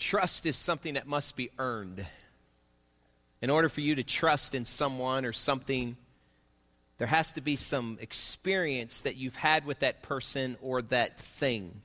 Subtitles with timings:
[0.00, 2.04] trust is something that must be earned.
[3.42, 5.96] In order for you to trust in someone or something,
[6.98, 11.80] there has to be some experience that you've had with that person or that thing.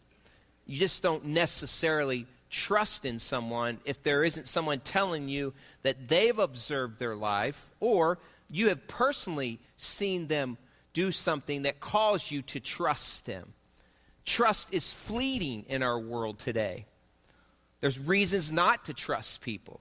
[0.66, 5.54] You just don't necessarily trust in someone if there isn't someone telling you
[5.84, 8.18] that they've observed their life or
[8.50, 10.58] you have personally seen them
[10.94, 13.54] do something that caused you to trust them.
[14.26, 16.86] Trust is fleeting in our world today.
[17.86, 19.80] There's reasons not to trust people.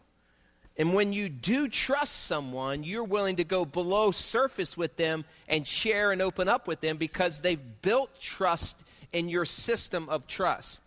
[0.76, 5.66] And when you do trust someone, you're willing to go below surface with them and
[5.66, 10.82] share and open up with them because they've built trust in your system of trust.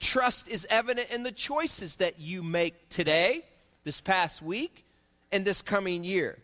[0.00, 3.44] Trust is evident in the choices that you make today,
[3.84, 4.84] this past week,
[5.30, 6.36] and this coming year.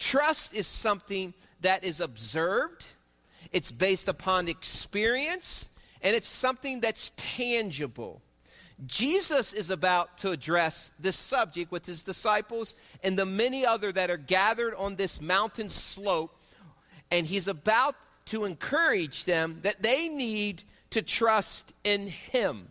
[0.00, 2.88] Trust is something that is observed,
[3.52, 5.68] it's based upon experience,
[6.02, 8.20] and it's something that's tangible.
[8.86, 14.10] Jesus is about to address this subject with his disciples and the many other that
[14.10, 16.36] are gathered on this mountain slope,
[17.10, 22.68] and he's about to encourage them that they need to trust in him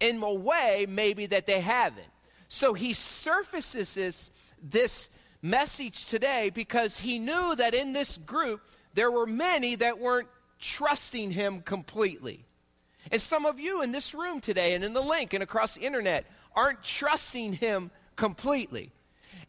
[0.00, 2.06] in a way maybe that they haven't.
[2.48, 4.30] So he surfaces this,
[4.62, 5.10] this
[5.42, 8.62] message today because he knew that in this group
[8.94, 12.45] there were many that weren't trusting him completely.
[13.12, 15.82] And some of you in this room today and in the link and across the
[15.82, 18.90] internet aren't trusting him completely.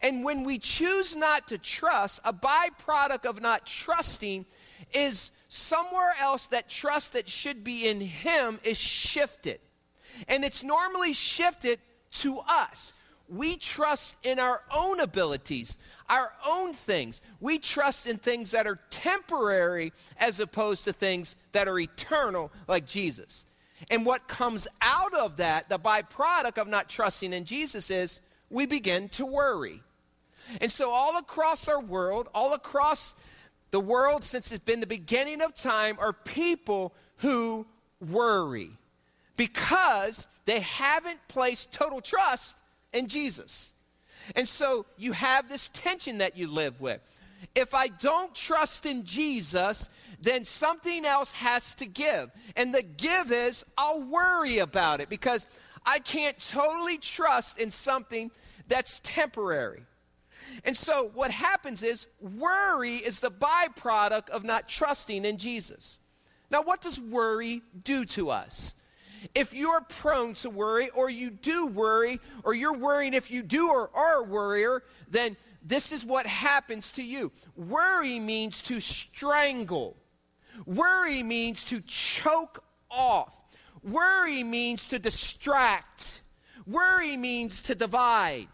[0.02, 4.46] And when we choose not to trust, a byproduct of not trusting
[4.94, 9.60] is somewhere else that trust that should be in him is shifted.
[10.28, 11.80] And it's normally shifted
[12.12, 12.94] to us.
[13.30, 15.78] We trust in our own abilities,
[16.10, 17.20] our own things.
[17.42, 22.86] We trust in things that are temporary as opposed to things that are eternal, like
[22.86, 23.46] Jesus.
[23.90, 28.66] And what comes out of that, the byproduct of not trusting in Jesus, is we
[28.66, 29.82] begin to worry.
[30.62, 33.16] And so, all across our world, all across
[33.72, 37.68] the world since it's been the beginning of time, are people who
[38.00, 38.72] worry
[39.36, 42.58] because they haven't placed total trust
[42.94, 43.74] in Jesus.
[44.36, 47.00] And so you have this tension that you live with.
[47.56, 49.90] If I don't trust in Jesus,
[50.22, 52.32] then something else has to give.
[52.56, 55.48] And the give is I'll worry about it because
[55.86, 58.32] I can't totally trust in something
[58.68, 59.84] that's temporary.
[60.64, 66.00] And so what happens is worry is the byproduct of not trusting in Jesus.
[66.50, 68.74] Now, what does worry do to us?
[69.34, 73.70] If you're prone to worry, or you do worry, or you're worrying if you do
[73.70, 75.36] or are a worrier, then
[75.68, 77.32] this is what happens to you.
[77.56, 79.98] Worry means to strangle,
[80.66, 83.42] worry means to choke off,
[83.84, 86.22] worry means to distract,
[86.66, 88.48] worry means to divide.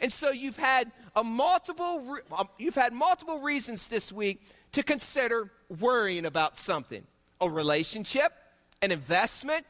[0.00, 4.42] And so you've had a multiple um, you've had multiple reasons this week
[4.72, 7.04] to consider worrying about something.
[7.40, 8.32] A relationship,
[8.80, 9.66] an investment,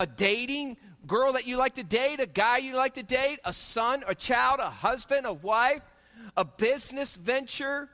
[0.00, 3.52] a dating girl that you like to date, a guy you like to date, a
[3.52, 5.82] son, a child, a husband, a wife,
[6.36, 7.88] a business venture,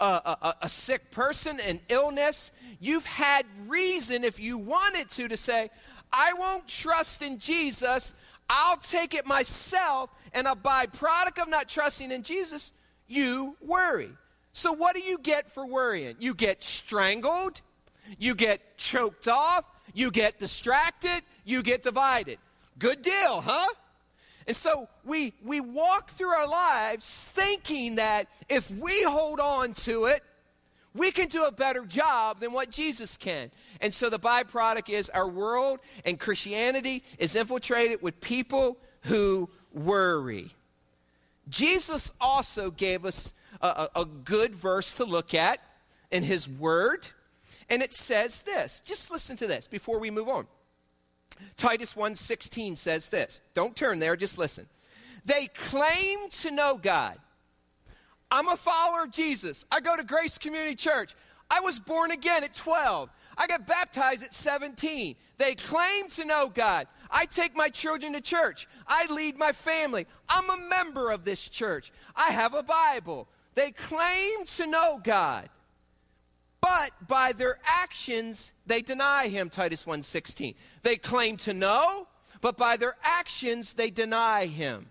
[0.00, 2.52] a, a, a, sick person, an illness.
[2.80, 5.70] You've had reason, if you wanted to, to say,
[6.12, 8.14] I won't trust in Jesus.
[8.48, 10.10] I'll take it myself.
[10.34, 12.72] And a byproduct of not trusting in Jesus,
[13.06, 14.10] you worry.
[14.52, 16.16] So, what do you get for worrying?
[16.18, 17.60] You get strangled,
[18.18, 22.38] you get choked off, you get distracted, you get divided.
[22.78, 23.68] Good deal, huh?
[24.46, 30.06] And so we, we walk through our lives thinking that if we hold on to
[30.06, 30.22] it,
[30.94, 33.50] we can do a better job than what Jesus can.
[33.80, 40.50] And so the byproduct is our world and Christianity is infiltrated with people who worry.
[41.48, 45.60] Jesus also gave us a, a, a good verse to look at
[46.10, 47.10] in his word.
[47.70, 48.82] And it says this.
[48.84, 50.46] Just listen to this before we move on.
[51.56, 53.42] Titus 1:16 says this.
[53.54, 54.66] Don't turn there, just listen.
[55.24, 57.18] They claim to know God.
[58.30, 59.64] I'm a follower of Jesus.
[59.70, 61.14] I go to Grace Community Church.
[61.50, 63.10] I was born again at 12.
[63.36, 65.16] I got baptized at 17.
[65.36, 66.86] They claim to know God.
[67.10, 68.66] I take my children to church.
[68.86, 70.06] I lead my family.
[70.28, 71.92] I'm a member of this church.
[72.16, 73.28] I have a Bible.
[73.54, 75.50] They claim to know God
[76.62, 82.08] but by their actions they deny him titus 1.16 they claim to know
[82.40, 84.88] but by their actions they deny him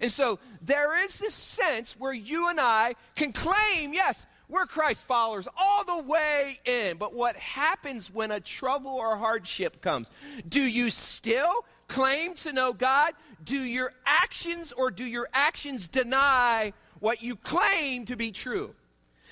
[0.00, 5.04] and so there is this sense where you and i can claim yes We're Christ
[5.04, 6.96] followers all the way in.
[6.96, 10.10] But what happens when a trouble or hardship comes?
[10.48, 13.12] Do you still claim to know God?
[13.44, 18.74] Do your actions or do your actions deny what you claim to be true?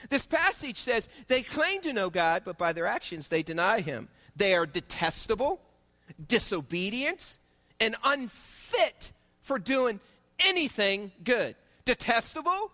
[0.09, 4.09] This passage says they claim to know God, but by their actions they deny Him.
[4.35, 5.61] They are detestable,
[6.29, 7.37] disobedient,
[7.81, 10.01] and unfit for doing
[10.41, 11.55] anything good.
[11.85, 12.71] Detestable,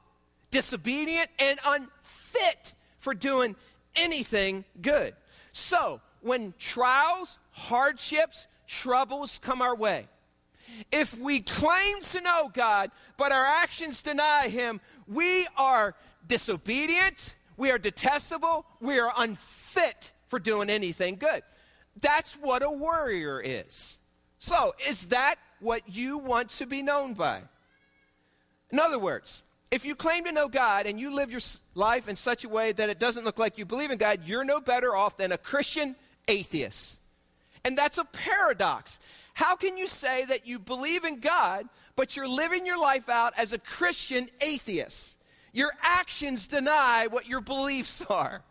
[0.51, 3.57] disobedient, and unfit for doing
[3.95, 5.15] anything good.
[5.53, 10.07] So, when trials, hardships, troubles come our way,
[10.91, 15.95] if we claim to know God, but our actions deny Him, we are
[16.27, 21.43] disobedient, we are detestable, we are unfit for doing anything good.
[22.01, 23.99] That's what a warrior is.
[24.39, 27.43] So, is that what you want to be known by?
[28.71, 31.41] In other words, if you claim to know God and you live your
[31.75, 34.45] life in such a way that it doesn't look like you believe in God, you're
[34.45, 35.95] no better off than a Christian
[36.29, 36.99] atheist.
[37.65, 38.99] And that's a paradox.
[39.35, 41.67] How can you say that you believe in God,
[41.97, 45.17] but you're living your life out as a Christian atheist?
[45.52, 48.43] Your actions deny what your beliefs are.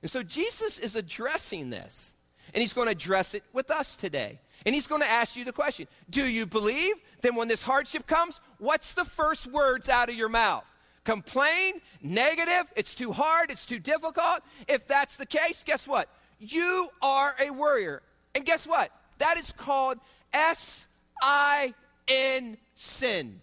[0.00, 2.14] And so Jesus is addressing this,
[2.52, 4.38] and he's going to address it with us today.
[4.66, 6.94] And he's going to ask you the question Do you believe?
[7.20, 10.70] Then, when this hardship comes, what's the first words out of your mouth?
[11.04, 14.40] Complain, negative, it's too hard, it's too difficult.
[14.68, 16.08] If that's the case, guess what?
[16.38, 18.02] You are a worrier.
[18.34, 18.90] And guess what?
[19.18, 19.98] That is called
[20.32, 20.86] S
[21.20, 21.74] I
[22.08, 23.40] N sin.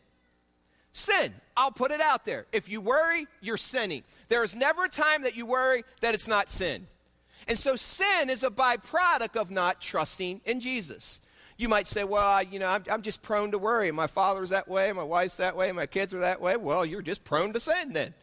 [0.93, 1.33] Sin.
[1.55, 2.45] I'll put it out there.
[2.51, 4.03] If you worry, you're sinning.
[4.29, 6.87] There is never a time that you worry that it's not sin.
[7.47, 11.21] And so sin is a byproduct of not trusting in Jesus.
[11.57, 13.91] You might say, well, I, you know, I'm, I'm, just prone to worry.
[13.91, 16.57] My father's that way, my wife's that way, my kids are that way.
[16.57, 18.13] Well, you're just prone to sin then.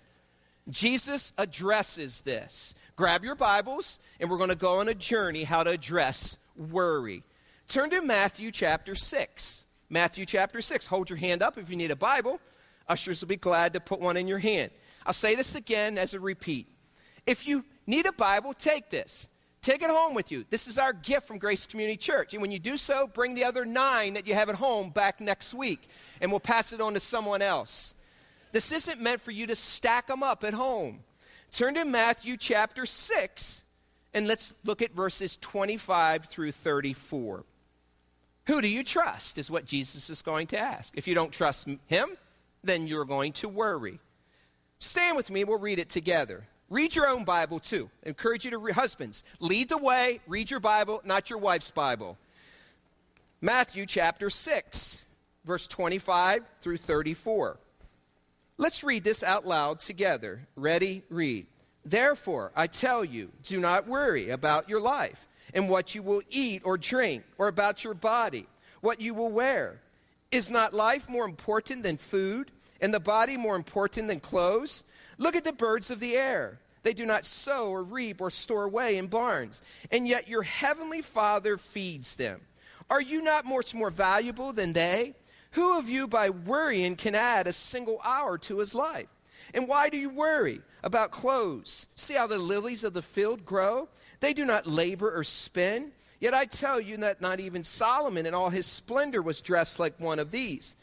[0.68, 2.74] Jesus addresses this.
[2.96, 7.22] Grab your Bibles, and we're going to go on a journey how to address worry.
[7.68, 9.62] Turn to Matthew chapter 6.
[9.88, 10.86] Matthew chapter 6.
[10.86, 12.40] Hold your hand up if you need a Bible.
[12.88, 14.70] Ushers will be glad to put one in your hand.
[15.04, 16.66] I'll say this again as a repeat.
[17.26, 19.28] If you need a Bible, take this.
[19.60, 20.44] Take it home with you.
[20.50, 22.32] This is our gift from Grace Community Church.
[22.32, 25.20] And when you do so, bring the other nine that you have at home back
[25.20, 25.88] next week,
[26.20, 27.94] and we'll pass it on to someone else.
[28.52, 31.00] This isn't meant for you to stack them up at home.
[31.50, 33.62] Turn to Matthew chapter 6,
[34.14, 37.44] and let's look at verses 25 through 34.
[38.46, 40.96] Who do you trust, is what Jesus is going to ask.
[40.96, 42.16] If you don't trust him,
[42.62, 44.00] then you're going to worry.
[44.78, 46.46] Stand with me, we'll read it together.
[46.70, 47.90] Read your own Bible too.
[48.04, 52.18] I encourage you to, husbands, lead the way, read your Bible, not your wife's Bible.
[53.40, 55.04] Matthew chapter 6,
[55.44, 57.58] verse 25 through 34.
[58.56, 60.48] Let's read this out loud together.
[60.56, 61.04] Ready?
[61.08, 61.46] Read.
[61.84, 66.62] Therefore, I tell you, do not worry about your life and what you will eat
[66.64, 68.46] or drink, or about your body,
[68.80, 69.80] what you will wear.
[70.30, 72.50] Is not life more important than food,
[72.82, 74.84] and the body more important than clothes?
[75.16, 76.60] Look at the birds of the air.
[76.82, 81.00] They do not sow or reap or store away in barns, and yet your heavenly
[81.00, 82.42] Father feeds them.
[82.90, 85.14] Are you not much more valuable than they?
[85.52, 89.08] Who of you, by worrying, can add a single hour to his life?
[89.54, 91.86] And why do you worry about clothes?
[91.94, 93.88] See how the lilies of the field grow?
[94.20, 95.92] They do not labor or spin.
[96.20, 100.00] Yet I tell you that not even Solomon in all his splendor was dressed like
[100.00, 100.76] one of these.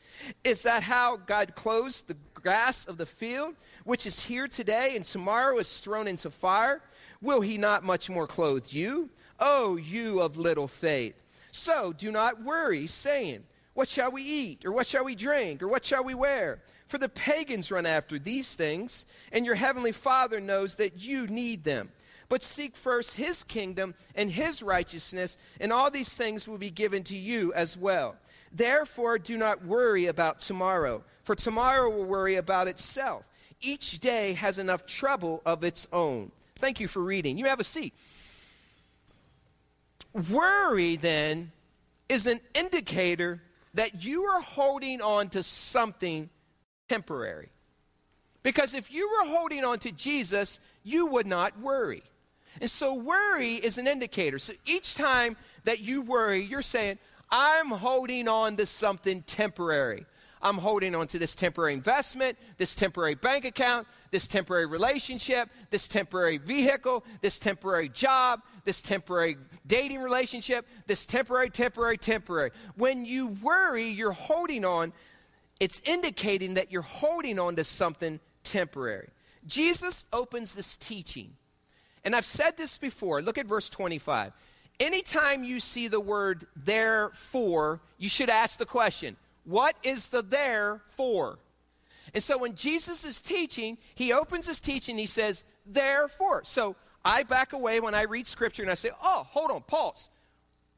[0.43, 5.03] Is that how God clothes the grass of the field, which is here today and
[5.03, 6.81] tomorrow is thrown into fire?
[7.21, 9.09] Will he not much more clothe you?
[9.39, 11.21] Oh, you of little faith.
[11.51, 14.65] So do not worry, saying, What shall we eat?
[14.65, 15.61] Or what shall we drink?
[15.61, 16.59] Or what shall we wear?
[16.87, 21.63] For the pagans run after these things, and your heavenly Father knows that you need
[21.63, 21.89] them.
[22.27, 27.03] But seek first his kingdom and his righteousness, and all these things will be given
[27.03, 28.15] to you as well.
[28.51, 33.27] Therefore, do not worry about tomorrow, for tomorrow will worry about itself.
[33.61, 36.31] Each day has enough trouble of its own.
[36.55, 37.37] Thank you for reading.
[37.37, 37.93] You have a seat.
[40.31, 41.51] Worry, then,
[42.07, 43.41] is an indicator
[43.73, 46.29] that you are holding on to something
[46.87, 47.49] temporary.
[48.41, 52.03] Because if you were holding on to Jesus, you would not worry.
[52.61, 54.39] And so worry is an indicator.
[54.39, 60.05] So each time that you worry, you're saying, I'm holding on to something temporary.
[60.41, 65.87] I'm holding on to this temporary investment, this temporary bank account, this temporary relationship, this
[65.87, 72.51] temporary vehicle, this temporary job, this temporary dating relationship, this temporary, temporary, temporary.
[72.75, 74.93] When you worry, you're holding on,
[75.59, 79.09] it's indicating that you're holding on to something temporary.
[79.47, 81.33] Jesus opens this teaching.
[82.05, 83.21] And I've said this before.
[83.21, 84.31] Look at verse 25.
[84.79, 90.81] Anytime you see the word therefore, you should ask the question, what is the there
[90.85, 91.39] for?
[92.13, 96.43] And so when Jesus is teaching, he opens his teaching, he says, therefore.
[96.45, 100.09] So I back away when I read scripture and I say, oh, hold on, pause.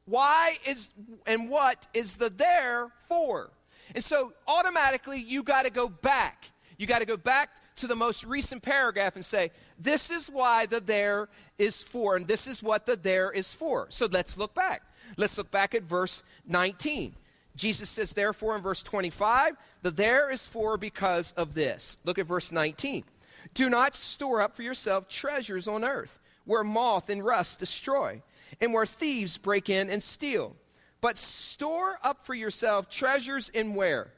[0.04, 0.90] Why is
[1.26, 3.50] and what is the there for?
[3.94, 6.50] And so automatically you got to go back.
[6.78, 10.66] You got to go back to the most recent paragraph and say, this is why
[10.66, 13.86] the there is for, and this is what the there is for.
[13.90, 14.82] So let's look back.
[15.16, 17.14] Let's look back at verse 19.
[17.54, 21.98] Jesus says, therefore, in verse 25, the there is for because of this.
[22.04, 23.04] Look at verse 19.
[23.54, 28.22] Do not store up for yourself treasures on earth, where moth and rust destroy,
[28.60, 30.56] and where thieves break in and steal.
[31.00, 34.12] But store up for yourself treasures in where?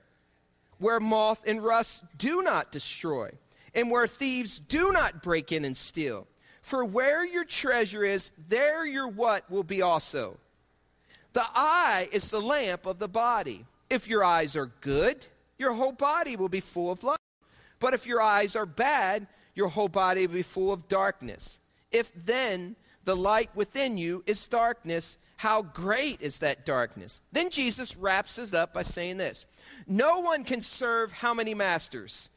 [0.78, 3.30] Where moth and rust do not destroy,
[3.74, 6.26] and where thieves do not break in and steal.
[6.62, 10.38] For where your treasure is, there your what will be also.
[11.32, 13.64] The eye is the lamp of the body.
[13.88, 15.26] If your eyes are good,
[15.58, 17.18] your whole body will be full of light.
[17.78, 21.60] But if your eyes are bad, your whole body will be full of darkness.
[21.90, 27.20] If then the light within you is darkness, how great is that darkness?
[27.32, 29.46] Then Jesus wraps us up by saying this
[29.86, 32.28] No one can serve how many masters?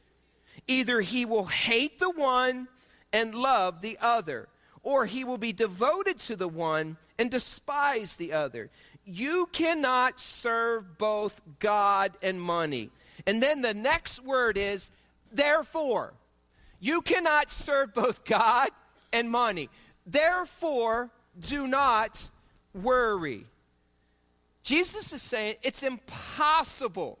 [0.66, 2.68] Either he will hate the one
[3.12, 4.48] and love the other,
[4.82, 8.70] or he will be devoted to the one and despise the other.
[9.04, 12.90] You cannot serve both God and money.
[13.26, 14.90] And then the next word is,
[15.30, 16.14] therefore.
[16.80, 18.68] You cannot serve both God
[19.12, 19.70] and money.
[20.06, 22.28] Therefore, do not
[22.74, 23.46] worry.
[24.62, 27.18] Jesus is saying it's impossible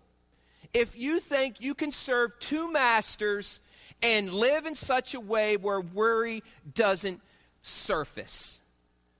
[0.74, 3.60] if you think you can serve two masters
[4.02, 6.42] and live in such a way where worry
[6.74, 7.20] doesn't
[7.62, 8.60] surface.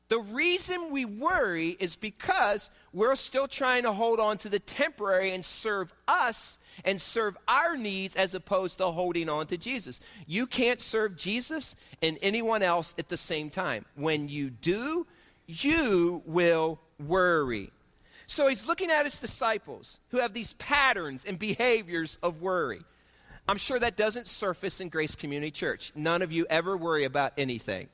[0.08, 5.30] The reason we worry is because we're still trying to hold on to the temporary
[5.30, 10.00] and serve us and serve our needs as opposed to holding on to Jesus.
[10.26, 13.86] You can't serve Jesus and anyone else at the same time.
[13.94, 15.06] When you do,
[15.46, 17.70] you will worry.
[18.26, 22.80] So he's looking at his disciples who have these patterns and behaviors of worry.
[23.46, 25.92] I'm sure that doesn't surface in Grace Community Church.
[25.94, 27.88] None of you ever worry about anything.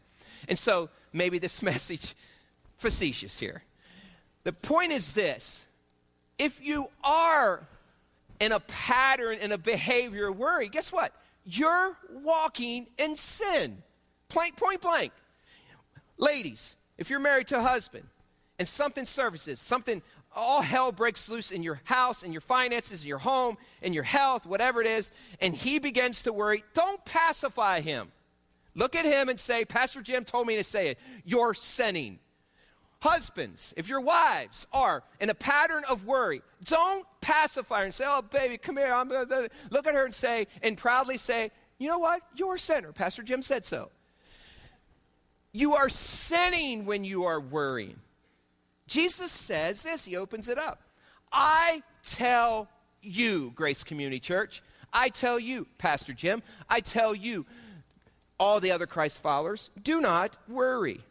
[0.48, 2.14] And so maybe this message
[2.78, 3.62] facetious here.
[4.44, 5.64] The point is this
[6.38, 7.66] if you are
[8.40, 11.12] in a pattern and a behavior of worry, guess what?
[11.44, 13.82] You're walking in sin.
[14.28, 15.12] Point, point blank.
[16.16, 18.06] Ladies, if you're married to a husband
[18.58, 20.00] and something surfaces, something
[20.34, 24.04] all hell breaks loose in your house, in your finances, in your home, in your
[24.04, 28.12] health, whatever it is, and he begins to worry, don't pacify him.
[28.74, 30.98] Look at him and say, Pastor Jim told me to say it.
[31.24, 32.20] You're sinning.
[33.02, 38.04] Husbands, if your wives are in a pattern of worry, don't pacify her and say,
[38.06, 38.92] Oh, baby, come here.
[38.92, 42.20] I'm gonna, look at her and say, and proudly say, You know what?
[42.36, 42.92] You're a sinner.
[42.92, 43.90] Pastor Jim said so.
[45.52, 47.96] You are sinning when you are worrying.
[48.90, 50.82] Jesus says this, he opens it up.
[51.32, 52.68] I tell
[53.00, 57.46] you, Grace Community Church, I tell you, Pastor Jim, I tell you,
[58.40, 61.02] all the other Christ followers, do not worry.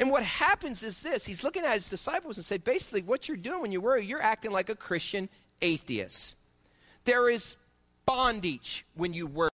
[0.00, 3.36] And what happens is this he's looking at his disciples and said, basically, what you're
[3.36, 5.28] doing when you worry, you're acting like a Christian
[5.62, 6.36] atheist.
[7.04, 7.54] There is
[8.06, 9.50] bondage when you worry,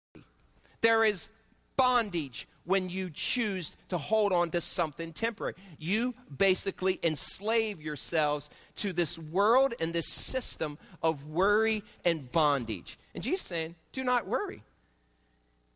[0.81, 1.29] there is
[1.77, 5.53] bondage when you choose to hold on to something temporary.
[5.77, 12.97] You basically enslave yourselves to this world and this system of worry and bondage.
[13.13, 14.63] And Jesus saying, do not worry.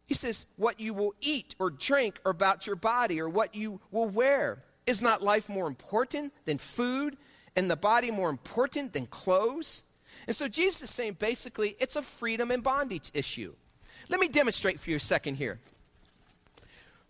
[0.06, 3.80] He says, what you will eat or drink or about your body or what you
[3.92, 4.60] will wear.
[4.88, 7.16] Is not life more important than food
[7.56, 9.84] and the body more important than clothes?
[10.26, 13.54] And so Jesus is saying basically it's a freedom and bondage issue.
[14.10, 15.60] Let me demonstrate for you a second here.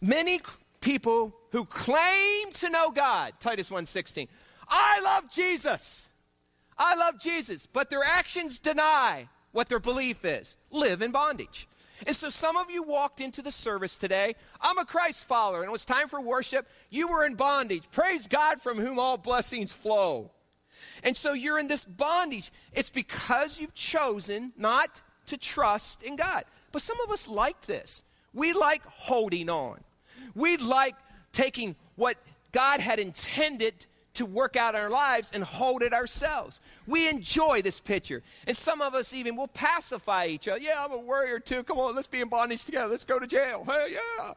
[0.02, 0.40] Many
[0.82, 4.28] people who claim to know God, Titus 1:16,
[4.68, 6.10] I love Jesus.
[6.78, 10.58] I love Jesus, but their actions deny what their belief is.
[10.72, 11.68] Live in bondage.
[12.08, 14.36] And so some of you walked into the service today.
[14.62, 16.66] I'm a Christ follower, and it was time for worship.
[16.90, 17.84] You were in bondage.
[17.92, 20.32] Praise God from whom all blessings flow.
[21.04, 22.52] And so you're in this bondage.
[22.72, 26.46] It's because you've chosen not to trust in God.
[26.72, 28.04] But some of us like this.
[28.34, 29.84] We like holding on.
[30.40, 30.96] We like
[31.34, 32.16] taking what
[32.52, 36.62] God had intended to work out in our lives and hold it ourselves.
[36.88, 38.24] We enjoy this picture.
[38.48, 40.60] And some of us even will pacify each other.
[40.60, 41.64] Yeah, I'm a warrior too.
[41.64, 42.88] Come on, let's be in bondage together.
[42.88, 43.66] Let's go to jail.
[43.66, 44.34] Hey, yeah.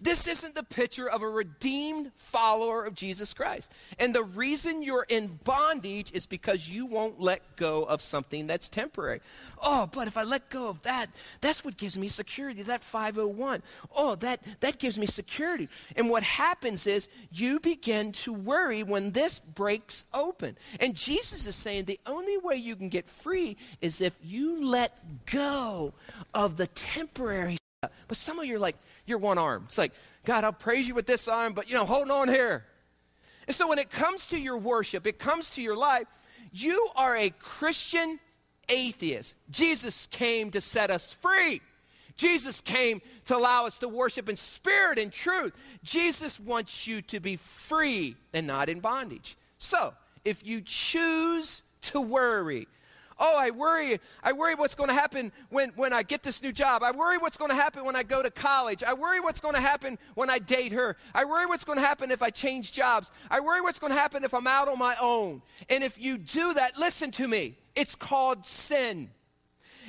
[0.00, 3.72] This isn't the picture of a redeemed follower of Jesus Christ.
[3.98, 8.68] And the reason you're in bondage is because you won't let go of something that's
[8.68, 9.20] temporary.
[9.62, 11.08] Oh, but if I let go of that,
[11.40, 13.62] that's what gives me security, that 501.
[13.96, 15.68] Oh, that, that gives me security.
[15.96, 20.58] And what happens is you begin to worry when this breaks open.
[20.78, 25.24] And Jesus is saying the only way you can get free is if you let
[25.26, 25.94] go
[26.34, 27.56] of the temporary.
[28.08, 28.76] But some of you are like,
[29.06, 29.64] your one arm.
[29.66, 29.92] It's like,
[30.24, 32.64] God, I'll praise you with this arm, but you know, hold on here.
[33.46, 36.06] And so when it comes to your worship, it comes to your life,
[36.52, 38.18] you are a Christian
[38.68, 39.36] atheist.
[39.50, 41.60] Jesus came to set us free.
[42.16, 45.78] Jesus came to allow us to worship in spirit and truth.
[45.84, 49.36] Jesus wants you to be free and not in bondage.
[49.58, 49.94] So,
[50.24, 52.66] if you choose to worry,
[53.18, 53.98] Oh, I worry.
[54.22, 56.82] I worry what's going to happen when, when I get this new job.
[56.82, 58.82] I worry what's going to happen when I go to college.
[58.82, 60.96] I worry what's going to happen when I date her.
[61.14, 63.10] I worry what's going to happen if I change jobs.
[63.30, 65.40] I worry what's going to happen if I'm out on my own.
[65.70, 67.56] And if you do that, listen to me.
[67.74, 69.10] It's called sin.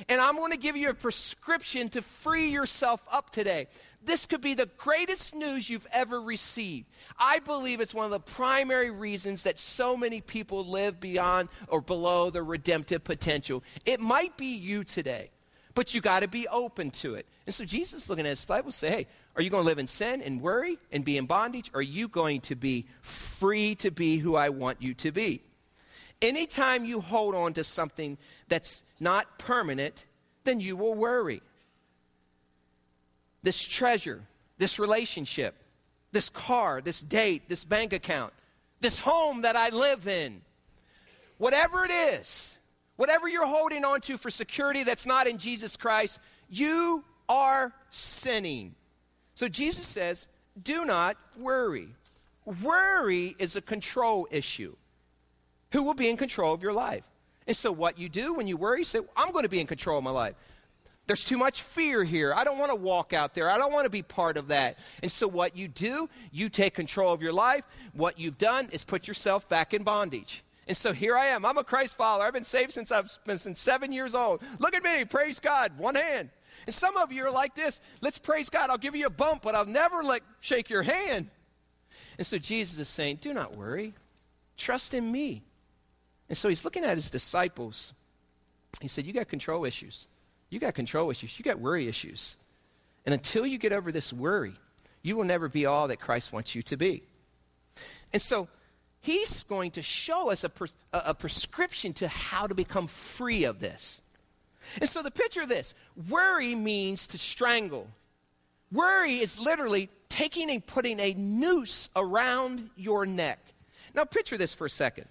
[0.08, 3.66] And I'm going to give you a prescription to free yourself up today.
[4.02, 6.86] This could be the greatest news you've ever received.
[7.18, 11.80] I believe it's one of the primary reasons that so many people live beyond or
[11.80, 13.64] below their redemptive potential.
[13.84, 15.30] It might be you today,
[15.74, 17.26] but you got to be open to it.
[17.46, 19.86] And so Jesus looking at his disciples say, "Hey, are you going to live in
[19.86, 21.70] sin and worry and be in bondage?
[21.74, 25.42] Or are you going to be free to be who I want you to be?
[26.20, 30.04] Anytime you hold on to something that's not permanent,
[30.44, 31.42] then you will worry.
[33.42, 34.22] This treasure,
[34.58, 35.54] this relationship,
[36.10, 38.32] this car, this date, this bank account,
[38.80, 40.40] this home that I live in,
[41.38, 42.58] whatever it is,
[42.96, 46.20] whatever you're holding on to for security that's not in Jesus Christ,
[46.50, 48.74] you are sinning.
[49.34, 50.26] So Jesus says,
[50.60, 51.88] do not worry.
[52.44, 54.74] Worry is a control issue.
[55.72, 57.08] Who will be in control of your life?
[57.46, 59.66] And so, what you do when you worry, you say, I'm going to be in
[59.66, 60.34] control of my life.
[61.06, 62.34] There's too much fear here.
[62.34, 63.50] I don't want to walk out there.
[63.50, 64.78] I don't want to be part of that.
[65.02, 67.64] And so, what you do, you take control of your life.
[67.92, 70.44] What you've done is put yourself back in bondage.
[70.68, 71.46] And so here I am.
[71.46, 72.24] I'm a Christ follower.
[72.24, 74.42] I've been saved since I've been since seven years old.
[74.58, 75.06] Look at me.
[75.06, 75.78] Praise God.
[75.78, 76.28] One hand.
[76.66, 77.80] And some of you are like this.
[78.02, 78.68] Let's praise God.
[78.68, 81.30] I'll give you a bump, but I'll never let shake your hand.
[82.18, 83.94] And so Jesus is saying, Do not worry.
[84.58, 85.44] Trust in me.
[86.28, 87.92] And so he's looking at his disciples.
[88.80, 90.08] He said, You got control issues.
[90.50, 91.38] You got control issues.
[91.38, 92.36] You got worry issues.
[93.04, 94.54] And until you get over this worry,
[95.02, 97.02] you will never be all that Christ wants you to be.
[98.12, 98.48] And so
[99.00, 100.50] he's going to show us a,
[100.92, 104.02] a, prescription to how to become free of this.
[104.80, 105.74] And so the picture of this
[106.08, 107.88] worry means to strangle.
[108.70, 113.38] Worry is literally taking and putting a noose around your neck.
[113.94, 115.06] Now, picture this for a second.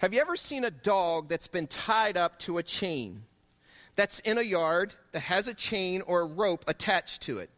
[0.00, 3.22] Have you ever seen a dog that's been tied up to a chain?
[4.00, 7.50] that's in a yard that has a chain or a rope attached to it.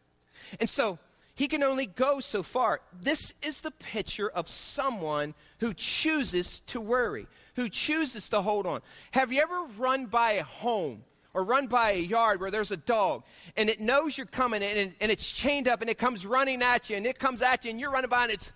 [0.59, 0.99] And so
[1.37, 2.81] he can only go so far.
[3.01, 8.81] This is the picture of someone who chooses to worry, who chooses to hold on.
[9.13, 12.77] Have you ever run by a home or run by a yard where there's a
[12.77, 13.23] dog
[13.57, 16.91] and it knows you're coming and, and it's chained up and it comes running at
[16.91, 18.53] you and it comes at you and you're running by and, it's,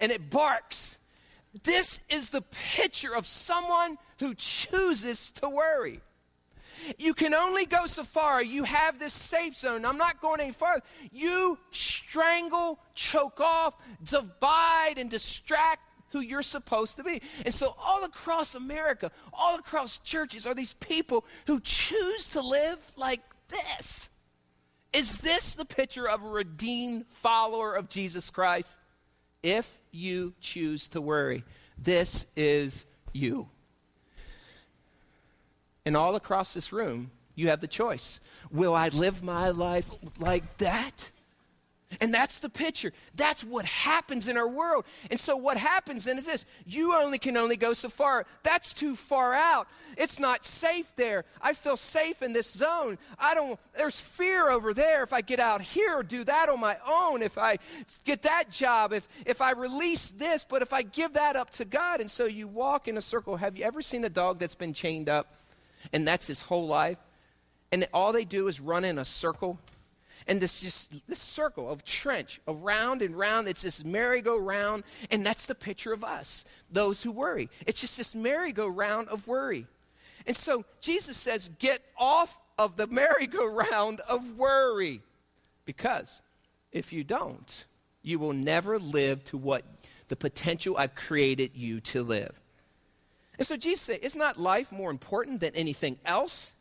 [0.00, 0.98] and it barks?
[1.64, 2.42] This is the
[2.76, 6.00] picture of someone who chooses to worry.
[6.98, 8.42] You can only go so far.
[8.42, 9.84] You have this safe zone.
[9.84, 10.82] I'm not going any farther.
[11.12, 17.22] You strangle, choke off, divide, and distract who you're supposed to be.
[17.44, 22.92] And so, all across America, all across churches, are these people who choose to live
[22.96, 24.10] like this.
[24.92, 28.78] Is this the picture of a redeemed follower of Jesus Christ?
[29.42, 31.44] If you choose to worry,
[31.76, 33.48] this is you.
[35.84, 38.20] And all across this room, you have the choice.
[38.50, 41.10] Will I live my life like that?
[42.00, 42.92] And that's the picture.
[43.14, 44.84] That's what happens in our world.
[45.10, 48.26] And so what happens then is this you only can only go so far.
[48.42, 49.68] That's too far out.
[49.96, 51.24] It's not safe there.
[51.40, 52.98] I feel safe in this zone.
[53.18, 56.76] I don't there's fear over there if I get out here do that on my
[56.86, 57.58] own, if I
[58.04, 61.64] get that job, if if I release this, but if I give that up to
[61.64, 62.00] God.
[62.00, 63.36] And so you walk in a circle.
[63.36, 65.36] Have you ever seen a dog that's been chained up?
[65.92, 66.98] and that's his whole life.
[67.70, 69.58] And all they do is run in a circle.
[70.26, 75.46] And this just this circle of trench around and round it's this merry-go-round and that's
[75.46, 77.48] the picture of us those who worry.
[77.66, 79.66] It's just this merry-go-round of worry.
[80.26, 85.02] And so jesus says get off of the merry-go-round of worry
[85.64, 86.22] because
[86.70, 87.66] if you don't
[88.02, 89.64] you will never live to what
[90.08, 92.40] the potential i've created you to live.
[93.38, 96.54] And so jesus said is not life more important than anything else?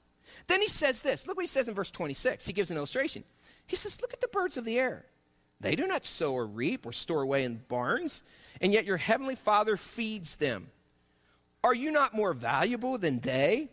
[0.47, 1.27] Then he says this.
[1.27, 3.23] Look what he says in verse 26 he gives an illustration
[3.71, 5.05] he says, Look at the birds of the air.
[5.61, 8.21] They do not sow or reap or store away in barns,
[8.59, 10.67] and yet your heavenly Father feeds them.
[11.63, 13.69] Are you not more valuable than they?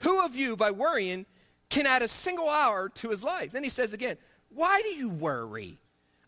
[0.00, 1.24] Who of you, by worrying,
[1.70, 3.52] can add a single hour to his life?
[3.52, 4.18] Then he says again,
[4.50, 5.78] Why do you worry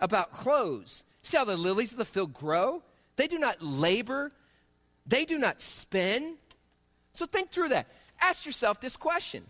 [0.01, 1.05] about clothes?
[1.21, 2.83] See how the lilies of the field grow?
[3.17, 4.31] They do not labor,
[5.07, 6.37] they do not spin.
[7.13, 7.89] So think through that.
[8.23, 9.45] Ask yourself this question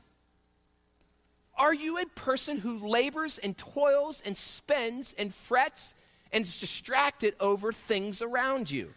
[1.56, 5.94] are you a person who labors and toils and spends and frets
[6.32, 8.94] and is distracted over things around you?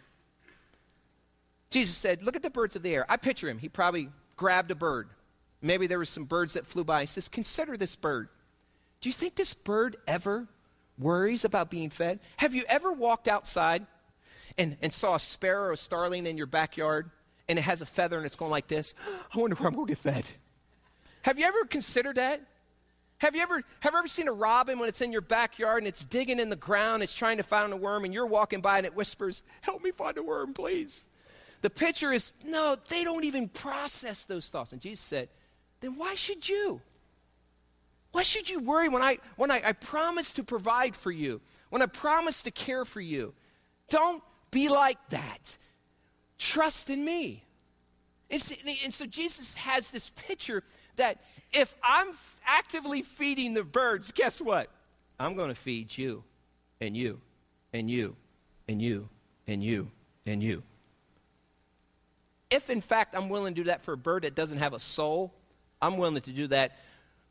[1.70, 3.04] Jesus said, Look at the birds of the air.
[3.08, 3.58] I picture him.
[3.58, 5.08] He probably grabbed a bird.
[5.60, 7.02] Maybe there were some birds that flew by.
[7.02, 8.28] He says, Consider this bird.
[9.00, 10.48] Do you think this bird ever
[10.98, 12.20] worries about being fed?
[12.38, 13.86] Have you ever walked outside
[14.56, 17.10] and, and saw a sparrow or a starling in your backyard
[17.48, 18.94] and it has a feather and it's going like this?
[19.34, 20.24] I wonder where I'm going to get fed.
[21.26, 22.40] Have you ever considered that?
[23.18, 25.88] Have you ever have you ever seen a robin when it's in your backyard and
[25.88, 28.76] it's digging in the ground, it's trying to find a worm, and you're walking by
[28.76, 31.04] and it whispers, Help me find a worm, please.
[31.62, 34.72] The picture is, no, they don't even process those thoughts.
[34.72, 35.28] And Jesus said,
[35.80, 36.80] Then why should you?
[38.12, 41.82] Why should you worry when I when I, I promise to provide for you, when
[41.82, 43.34] I promise to care for you?
[43.90, 45.58] Don't be like that.
[46.38, 47.42] Trust in me.
[48.30, 50.62] And so, and so Jesus has this picture
[50.96, 51.18] that
[51.52, 52.08] if I'm
[52.46, 54.70] actively feeding the birds, guess what?
[55.18, 56.24] I'm going to feed you
[56.80, 57.20] and you
[57.72, 58.16] and you
[58.68, 59.08] and you
[59.46, 59.90] and you
[60.26, 60.62] and you.
[62.50, 64.78] If in fact I'm willing to do that for a bird that doesn't have a
[64.78, 65.32] soul,
[65.80, 66.76] I'm willing to do that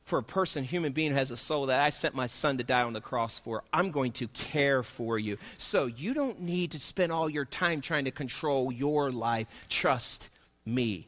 [0.03, 2.63] for a person, human being who has a soul that I sent my son to
[2.63, 3.63] die on the cross for.
[3.73, 5.37] I'm going to care for you.
[5.57, 9.47] So you don't need to spend all your time trying to control your life.
[9.67, 10.29] Trust
[10.63, 11.07] me.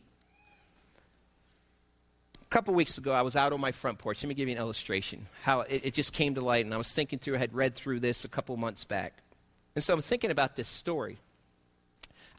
[2.48, 4.24] A couple weeks ago, I was out on my front porch.
[4.24, 5.28] Let me give you an illustration.
[5.44, 7.76] How it, it just came to light, and I was thinking through, I had read
[7.76, 9.16] through this a couple months back.
[9.76, 11.18] And so I'm thinking about this story.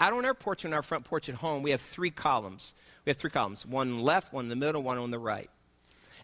[0.01, 2.75] Out on our porch, on our front porch at home, we have three columns.
[3.05, 5.51] We have three columns one left, one in the middle, one on the right.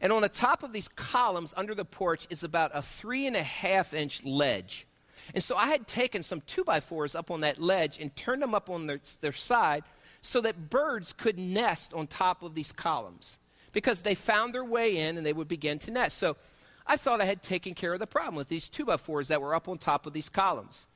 [0.00, 3.36] And on the top of these columns under the porch is about a three and
[3.36, 4.86] a half inch ledge.
[5.34, 8.40] And so I had taken some two by fours up on that ledge and turned
[8.40, 9.84] them up on their, their side
[10.22, 13.38] so that birds could nest on top of these columns
[13.74, 16.16] because they found their way in and they would begin to nest.
[16.16, 16.38] So
[16.86, 19.42] I thought I had taken care of the problem with these two by fours that
[19.42, 20.86] were up on top of these columns.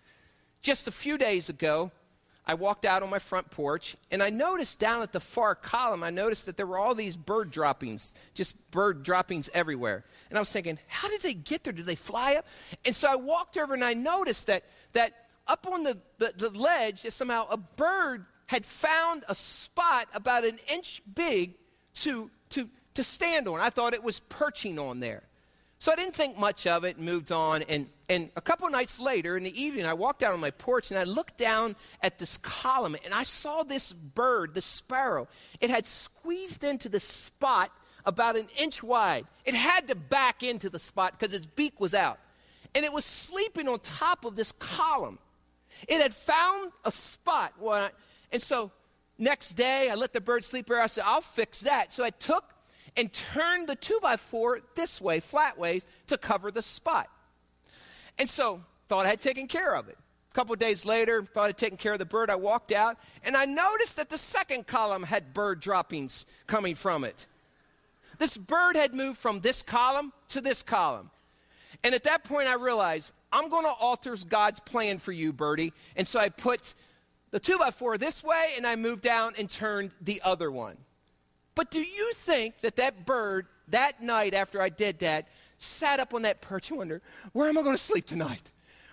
[0.62, 1.91] Just a few days ago,
[2.47, 6.03] I walked out on my front porch and I noticed down at the far column,
[6.03, 10.05] I noticed that there were all these bird droppings, just bird droppings everywhere.
[10.31, 11.75] And I was thinking, how did they get there?
[11.75, 12.47] Did they fly up?
[12.87, 14.64] And so I walked over and I noticed that,
[14.95, 20.45] that up on the, the, the ledge, somehow a bird had found a spot about
[20.45, 21.55] an inch big
[21.95, 23.61] to to, to stand on.
[23.61, 25.23] I thought it was perching on there.
[25.81, 27.63] So I didn't think much of it and moved on.
[27.63, 30.91] And, and a couple nights later in the evening, I walked out on my porch
[30.91, 35.29] and I looked down at this column and I saw this bird, the sparrow.
[35.61, 37.71] It had squeezed into the spot
[38.05, 39.27] about an inch wide.
[39.45, 42.19] It had to back into the spot because its beak was out.
[42.75, 45.21] And it was sleeping on top of this column.
[45.87, 47.55] It had found a spot.
[48.33, 48.73] And so
[49.18, 50.81] Next day, I let the bird sleep there.
[50.81, 51.92] I said, I'll fix that.
[51.92, 52.44] So I took
[52.96, 57.09] and turned the two by four this way, flat ways, to cover the spot.
[58.18, 59.96] And so, thought I had taken care of it.
[60.31, 62.31] A couple days later, thought I'd taken care of the bird.
[62.31, 67.04] I walked out, and I noticed that the second column had bird droppings coming from
[67.04, 67.26] it.
[68.18, 71.11] This bird had moved from this column to this column.
[71.85, 75.72] And at that point, I realized I'm going to alter God's plan for you, Birdie.
[75.96, 76.74] And so I put
[77.31, 80.77] the two by four this way, and I moved down and turned the other one.
[81.55, 86.14] But do you think that that bird, that night after I did that, sat up
[86.14, 88.51] on that perch and wondered, where am I going to sleep tonight?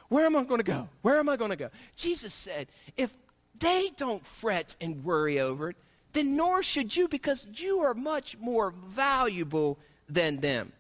[0.09, 0.89] Where am I going to go?
[1.01, 1.69] Where am I going to go?
[1.95, 2.67] Jesus said,
[2.97, 3.15] if
[3.59, 5.75] they don't fret and worry over it,
[6.13, 9.77] then nor should you, because you are much more valuable
[10.09, 10.71] than them.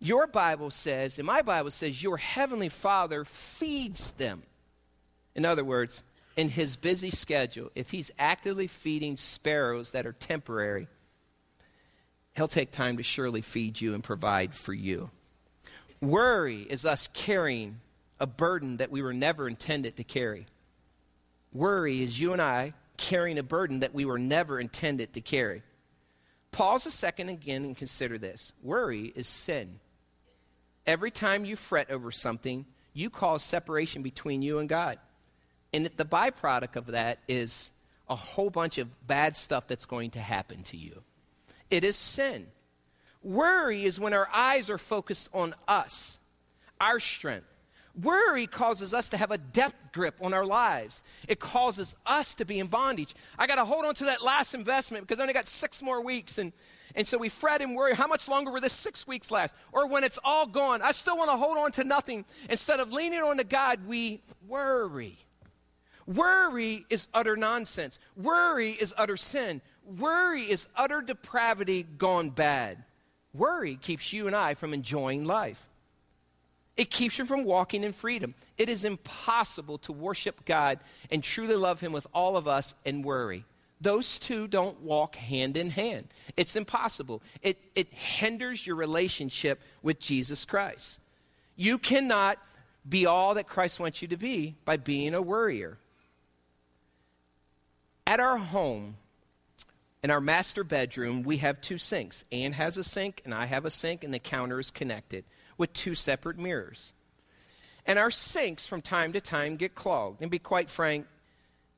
[0.00, 4.42] Your Bible says, and my Bible says, your heavenly Father feeds them.
[5.34, 6.02] In other words,
[6.36, 10.88] in his busy schedule, if he's actively feeding sparrows that are temporary,
[12.36, 15.10] he'll take time to surely feed you and provide for you.
[16.00, 17.80] Worry is us carrying
[18.18, 20.46] a burden that we were never intended to carry.
[21.52, 25.62] Worry is you and I carrying a burden that we were never intended to carry.
[26.52, 29.80] Pause a second again and consider this worry is sin.
[30.86, 34.98] Every time you fret over something, you cause separation between you and God.
[35.72, 37.70] And the byproduct of that is
[38.08, 41.02] a whole bunch of bad stuff that's going to happen to you.
[41.70, 42.48] It is sin.
[43.22, 46.18] Worry is when our eyes are focused on us,
[46.80, 47.46] our strength.
[48.00, 51.02] Worry causes us to have a depth grip on our lives.
[51.28, 53.14] It causes us to be in bondage.
[53.38, 56.00] I got to hold on to that last investment because I only got six more
[56.00, 56.38] weeks.
[56.38, 56.52] And,
[56.94, 57.94] and so we fret and worry.
[57.94, 59.56] How much longer will this six weeks last?
[59.72, 62.24] Or when it's all gone, I still want to hold on to nothing.
[62.48, 65.18] Instead of leaning on to God, we worry.
[66.06, 67.98] Worry is utter nonsense.
[68.16, 69.60] Worry is utter sin.
[69.84, 72.84] Worry is utter depravity gone bad.
[73.32, 75.68] Worry keeps you and I from enjoying life.
[76.76, 78.34] It keeps you from walking in freedom.
[78.56, 80.78] It is impossible to worship God
[81.10, 83.44] and truly love Him with all of us and worry.
[83.80, 86.08] Those two don't walk hand in hand.
[86.36, 87.22] It's impossible.
[87.42, 91.00] It, it hinders your relationship with Jesus Christ.
[91.56, 92.38] You cannot
[92.88, 95.78] be all that Christ wants you to be by being a worrier.
[98.10, 98.96] At our home,
[100.02, 102.24] in our master bedroom, we have two sinks.
[102.32, 105.24] Anne has a sink, and I have a sink, and the counter is connected
[105.56, 106.92] with two separate mirrors.
[107.86, 110.22] And our sinks from time to time get clogged.
[110.22, 111.06] And be quite frank,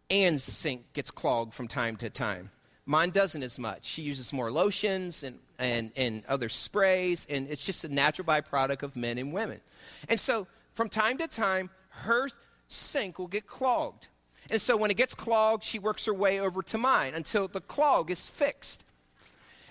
[0.08, 2.50] Anne's sink gets clogged from time to time.
[2.86, 3.84] Mine doesn't as much.
[3.84, 8.82] She uses more lotions and, and, and other sprays, and it's just a natural byproduct
[8.82, 9.60] of men and women.
[10.08, 12.30] And so from time to time, her
[12.68, 14.08] sink will get clogged.
[14.50, 17.60] And so when it gets clogged, she works her way over to mine until the
[17.60, 18.84] clog is fixed.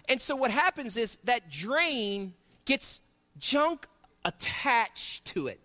[0.10, 2.34] And so what happens is that drain
[2.66, 3.02] gets
[3.38, 3.88] junk
[4.26, 5.60] attached to it.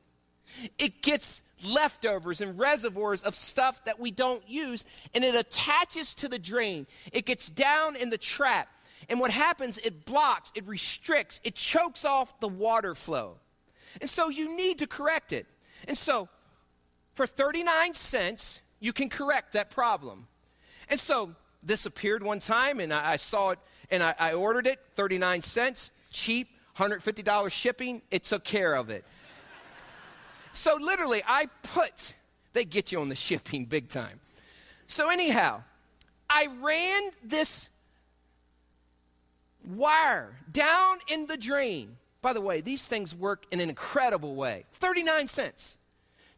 [0.79, 1.43] It gets
[1.73, 6.87] leftovers and reservoirs of stuff that we don't use, and it attaches to the drain.
[7.13, 8.69] It gets down in the trap.
[9.09, 13.37] And what happens, it blocks, it restricts, it chokes off the water flow.
[14.01, 15.47] And so you need to correct it.
[15.87, 16.29] And so
[17.15, 20.27] for 39 cents, you can correct that problem.
[20.89, 23.59] And so this appeared one time, and I, I saw it,
[23.91, 29.05] and I, I ordered it, 39 cents, cheap, $150 shipping, it took care of it.
[30.53, 32.15] so literally, I put,
[32.53, 34.21] they get you on the shipping big time.
[34.87, 35.63] So, anyhow,
[36.31, 37.71] I ran this
[39.65, 41.97] wire down in the drain.
[42.23, 45.79] By the way, these things work in an incredible way 39 cents.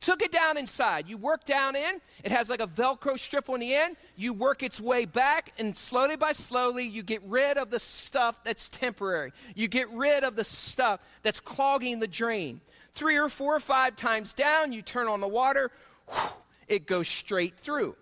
[0.00, 1.08] Took it down inside.
[1.08, 3.96] You work down in, it has like a Velcro strip on the end.
[4.16, 8.44] You work its way back, and slowly by slowly, you get rid of the stuff
[8.44, 9.32] that's temporary.
[9.56, 12.60] You get rid of the stuff that's clogging the drain.
[12.94, 15.72] Three or four or five times down, you turn on the water,
[16.08, 16.30] whew,
[16.68, 17.96] it goes straight through.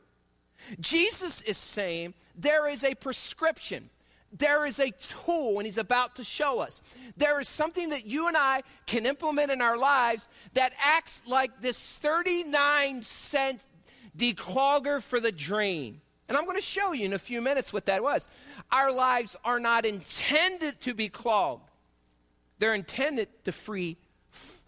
[0.81, 3.91] Jesus is saying there is a prescription
[4.39, 6.83] there is a tool, and he's about to show us.
[7.17, 11.61] There is something that you and I can implement in our lives that acts like
[11.61, 13.67] this 39 cent
[14.17, 16.01] declogger for the drain.
[16.29, 18.29] And I'm going to show you in a few minutes what that was.
[18.73, 21.71] Our lives are not intended to be clogged,
[22.59, 23.97] they're intended to free,
[24.33, 24.63] f-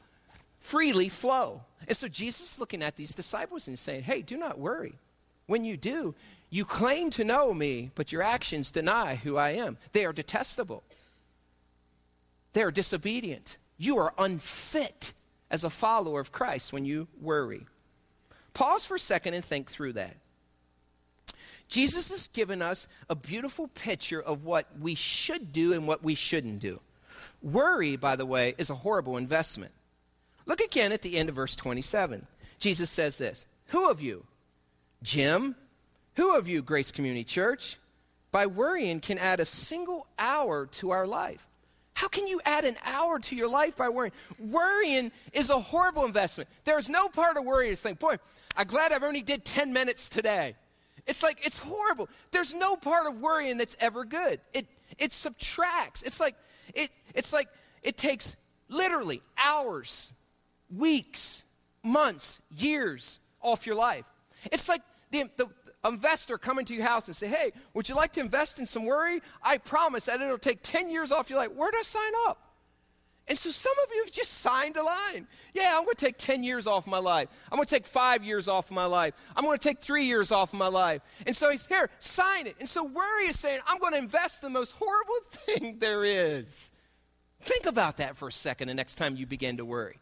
[0.59, 1.63] freely flow.
[1.87, 4.95] And so Jesus is looking at these disciples and saying, Hey, do not worry.
[5.47, 6.15] When you do,
[6.51, 9.77] you claim to know me, but your actions deny who I am.
[9.93, 10.83] They are detestable.
[12.55, 13.59] They are disobedient.
[13.77, 15.13] You are unfit
[15.51, 17.67] as a follower of Christ when you worry.
[18.55, 20.17] Pause for a second and think through that.
[21.69, 26.15] Jesus has given us a beautiful picture of what we should do and what we
[26.15, 26.81] shouldn't do.
[27.43, 29.73] Worry, by the way, is a horrible investment.
[30.47, 32.27] Look again at the end of verse 27.
[32.59, 34.25] Jesus says this Who of you,
[35.03, 35.55] Jim,
[36.19, 37.79] who of you, Grace Community Church,
[38.33, 41.47] by worrying can add a single hour to our life?
[41.95, 44.13] How can you add an hour to your life by worrying?
[44.37, 46.51] Worrying is a horrible investment.
[46.65, 48.17] There's no part of worrying to think, boy,
[48.57, 50.57] I'm glad I've only did 10 minutes today.
[51.07, 52.09] It's like, it's horrible.
[52.33, 54.41] There's no part of worrying that's ever good.
[54.53, 54.67] It,
[54.99, 56.03] it subtracts.
[56.03, 56.35] It's like,
[56.75, 57.47] it, it's like
[57.85, 58.35] it takes
[58.69, 60.13] literally hours,
[60.69, 61.45] weeks,
[61.85, 64.11] months, years off your life.
[64.51, 65.47] It's like the, the,
[65.85, 68.85] investor come into your house and say, hey, would you like to invest in some
[68.85, 69.21] worry?
[69.43, 71.53] I promise that it'll take 10 years off your life.
[71.53, 72.49] Where do I sign up?
[73.29, 75.27] And so some of you have just signed a line.
[75.53, 77.29] Yeah, I'm going to take 10 years off my life.
[77.53, 79.12] I'm going to take five years off my life.
[79.37, 81.03] I'm going to take three years off my life.
[81.27, 82.57] And so he's here, sign it.
[82.59, 86.71] And so worry is saying, I'm going to invest the most horrible thing there is.
[87.41, 89.99] Think about that for a second the next time you begin to worry.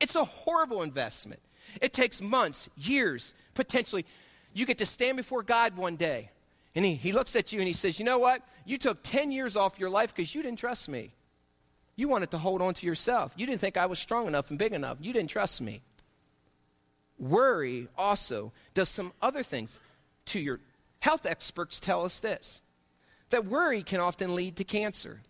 [0.00, 1.40] It's a horrible investment.
[1.82, 4.06] It takes months, years, potentially.
[4.52, 6.30] You get to stand before God one day,
[6.74, 8.42] and he, he looks at you and he says, You know what?
[8.64, 11.14] You took 10 years off your life because you didn't trust me.
[11.96, 13.32] You wanted to hold on to yourself.
[13.36, 14.98] You didn't think I was strong enough and big enough.
[15.00, 15.80] You didn't trust me.
[17.18, 19.80] Worry also does some other things
[20.26, 20.60] to your
[21.00, 22.62] health experts tell us this
[23.30, 25.20] that worry can often lead to cancer.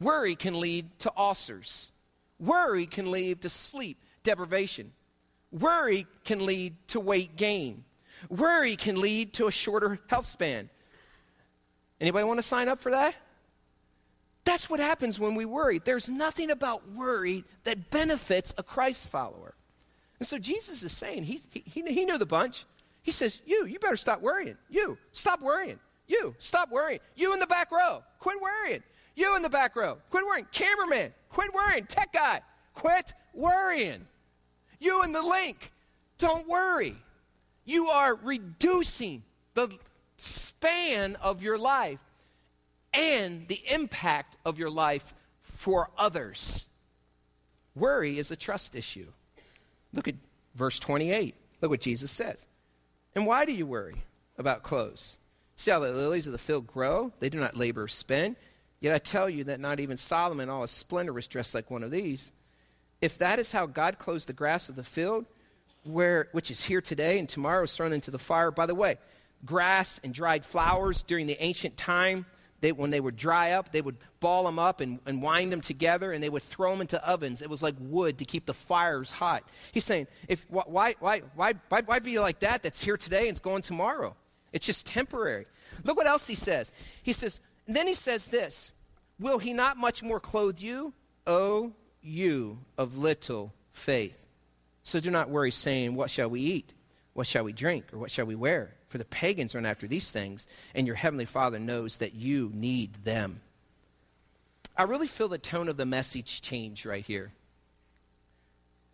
[0.00, 1.90] Worry can lead to ulcers.
[2.38, 4.92] Worry can lead to sleep deprivation.
[5.50, 7.84] Worry can lead to weight gain.
[8.28, 10.68] Worry can lead to a shorter health span.
[12.00, 13.14] Anybody want to sign up for that?
[14.44, 15.78] That's what happens when we worry.
[15.78, 19.54] There's nothing about worry that benefits a Christ follower.
[20.18, 22.64] And so Jesus is saying, he, he, he knew the bunch.
[23.02, 24.56] He says, You, you better stop worrying.
[24.68, 25.78] You, stop worrying.
[26.06, 27.00] You, stop worrying.
[27.14, 28.82] You in the back row, quit worrying.
[29.14, 30.46] You in the back row, quit worrying.
[30.52, 31.86] Cameraman, quit worrying.
[31.86, 32.40] Tech guy,
[32.74, 34.06] quit worrying.
[34.78, 35.70] You in the link,
[36.18, 36.96] don't worry.
[37.64, 39.22] You are reducing
[39.54, 39.70] the
[40.16, 42.00] span of your life
[42.92, 46.68] and the impact of your life for others.
[47.74, 49.12] Worry is a trust issue.
[49.92, 50.16] Look at
[50.54, 51.34] verse 28.
[51.60, 52.46] Look what Jesus says.
[53.14, 54.04] And why do you worry
[54.38, 55.18] about clothes?
[55.56, 57.12] See how the lilies of the field grow?
[57.18, 58.36] They do not labor or spin.
[58.80, 61.82] Yet I tell you that not even Solomon, all his splendor, was dressed like one
[61.82, 62.32] of these.
[63.00, 65.26] If that is how God clothes the grass of the field,
[65.84, 68.50] where, which is here today and tomorrow is thrown into the fire.
[68.50, 68.96] By the way,
[69.44, 72.26] grass and dried flowers during the ancient time,
[72.60, 75.60] they, when they would dry up, they would ball them up and, and wind them
[75.60, 77.40] together and they would throw them into ovens.
[77.40, 79.44] It was like wood to keep the fires hot.
[79.72, 80.94] He's saying, if, why, why,
[81.34, 84.14] why, why, why be like that that's here today and it's going tomorrow?
[84.52, 85.46] It's just temporary.
[85.84, 86.72] Look what else he says.
[87.02, 88.72] He says, then he says this
[89.18, 90.92] Will he not much more clothe you,
[91.26, 94.26] O you of little faith?
[94.90, 96.74] So do not worry, saying, What shall we eat?
[97.12, 97.92] What shall we drink?
[97.92, 98.74] Or what shall we wear?
[98.88, 102.94] For the pagans run after these things, and your heavenly Father knows that you need
[103.04, 103.40] them.
[104.76, 107.30] I really feel the tone of the message change right here.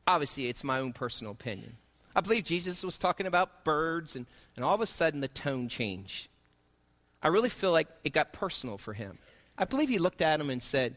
[0.06, 1.78] Obviously, it's my own personal opinion.
[2.14, 5.66] I believe Jesus was talking about birds, and, and all of a sudden the tone
[5.70, 6.28] changed.
[7.22, 9.16] I really feel like it got personal for him.
[9.56, 10.96] I believe he looked at him and said,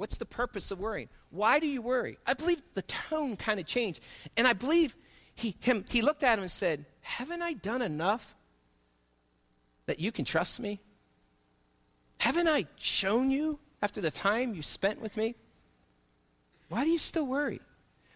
[0.00, 1.10] What's the purpose of worrying?
[1.28, 2.16] Why do you worry?
[2.26, 4.00] I believe the tone kind of changed.
[4.34, 4.96] And I believe
[5.34, 8.34] he, him, he looked at him and said, Haven't I done enough
[9.84, 10.80] that you can trust me?
[12.16, 15.34] Haven't I shown you after the time you spent with me?
[16.70, 17.60] Why do you still worry?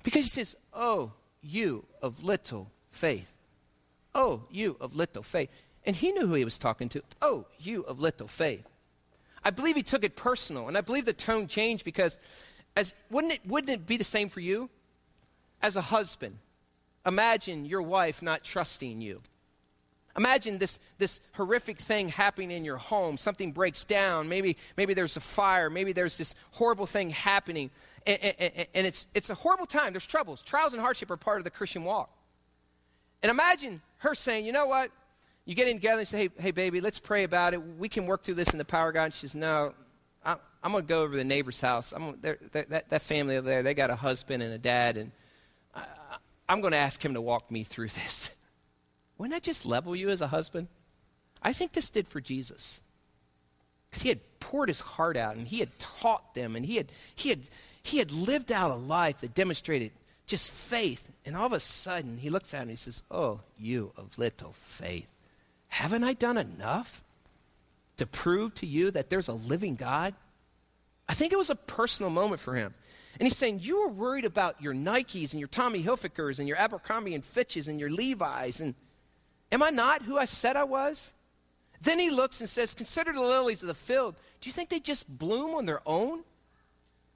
[0.03, 3.35] Because he says, Oh, you of little faith.
[4.15, 5.51] Oh, you of little faith.
[5.85, 7.03] And he knew who he was talking to.
[7.21, 8.65] Oh, you of little faith.
[9.45, 12.19] I believe he took it personal, and I believe the tone changed because,
[12.77, 14.71] as wouldn't it wouldn't it be the same for you,
[15.63, 16.39] as a husband?
[17.07, 19.21] Imagine your wife not trusting you.
[20.17, 23.17] Imagine this, this horrific thing happening in your home.
[23.19, 24.29] Something breaks down.
[24.29, 25.69] Maybe, maybe there's a fire.
[25.69, 27.71] Maybe there's this horrible thing happening.
[28.07, 29.93] And, and, and, it's, it's a horrible time.
[29.93, 30.41] There's troubles.
[30.41, 32.11] Trials and hardship are part of the Christian walk.
[33.23, 34.91] And imagine her saying, you know what?
[35.47, 37.63] You get in together and say, hey, hey, baby, let's pray about it.
[37.79, 39.05] We can work through this in the power of God.
[39.05, 39.75] And she says, no,
[40.25, 41.93] I'm, I'm going to go over to the neighbor's house.
[42.21, 45.13] They're, they're, that, that family over there, they got a husband and a dad, and
[45.75, 45.85] I,
[46.49, 48.31] I'm going to ask him to walk me through this.
[49.19, 50.69] Wouldn't that just level you as a husband?
[51.43, 52.81] I think this did for Jesus.
[53.91, 56.87] Because he had poured his heart out and he had taught them and he had,
[57.15, 57.41] he, had,
[57.83, 59.93] he had lived out a life that demonstrated
[60.27, 61.09] just faith.
[61.25, 64.19] And all of a sudden, he looks at him and he says, Oh, you of
[64.19, 65.14] little faith.
[65.75, 67.03] Haven't I done enough
[67.97, 70.15] to prove to you that there's a living God?
[71.09, 72.73] I think it was a personal moment for him.
[73.19, 76.57] And he's saying, You were worried about your Nikes and your Tommy Hilfigers and your
[76.59, 78.61] Abercrombie and Fitches and your Levi's.
[78.61, 78.77] And
[79.51, 81.13] am I not who I said I was?
[81.83, 84.15] Then he looks and says, Consider the lilies of the field.
[84.41, 86.21] Do you think they just bloom on their own?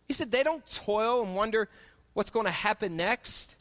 [0.08, 1.68] He said, They don't toil and wonder
[2.12, 3.54] what's going to happen next.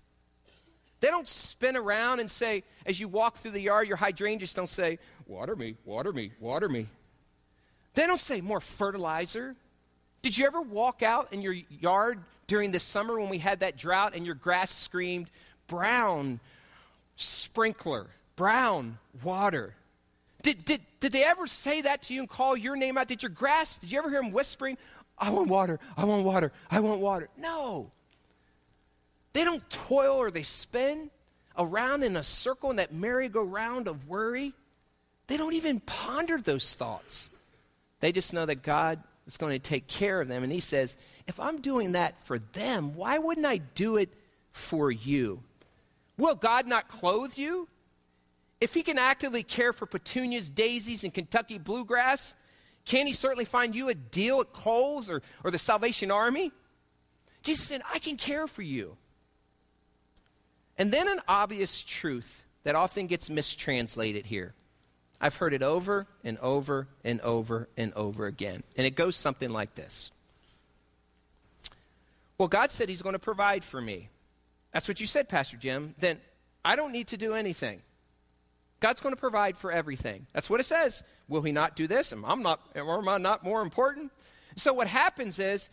[0.99, 4.69] They don't spin around and say, as you walk through the yard, your hydrangeas don't
[4.69, 6.87] say, water me, water me, water me.
[7.93, 9.55] They don't say, more fertilizer.
[10.21, 13.77] Did you ever walk out in your yard during the summer when we had that
[13.77, 15.29] drought and your grass screamed,
[15.67, 16.39] brown
[17.15, 19.75] sprinkler, brown water?
[20.41, 23.07] Did, did, did they ever say that to you and call your name out?
[23.07, 24.77] Did your grass, did you ever hear them whispering,
[25.17, 27.29] I want water, I want water, I want water?
[27.37, 27.91] No.
[29.37, 31.11] They don't toil or they spin
[31.55, 34.51] around in a circle in that merry-go-round of worry.
[35.27, 37.29] They don't even ponder those thoughts.
[37.99, 40.41] They just know that God is going to take care of them.
[40.41, 44.09] And he says, if I'm doing that for them, why wouldn't I do it
[44.53, 45.43] for you?
[46.17, 47.67] Will God not clothe you?
[48.59, 52.33] If he can actively care for petunias, daisies, and Kentucky bluegrass,
[52.85, 56.51] can he certainly find you a deal at Kohl's or, or the Salvation Army?
[57.43, 58.97] Jesus said, I can care for you.
[60.77, 64.53] And then an obvious truth that often gets mistranslated here.
[65.19, 68.63] I've heard it over and over and over and over again.
[68.75, 70.11] And it goes something like this
[72.37, 74.09] Well, God said He's going to provide for me.
[74.71, 75.95] That's what you said, Pastor Jim.
[75.97, 76.19] Then
[76.63, 77.81] I don't need to do anything.
[78.79, 80.27] God's going to provide for everything.
[80.33, 81.03] That's what it says.
[81.27, 82.13] Will He not do this?
[82.13, 84.11] Am I not, am I not more important?
[84.55, 85.71] So what happens is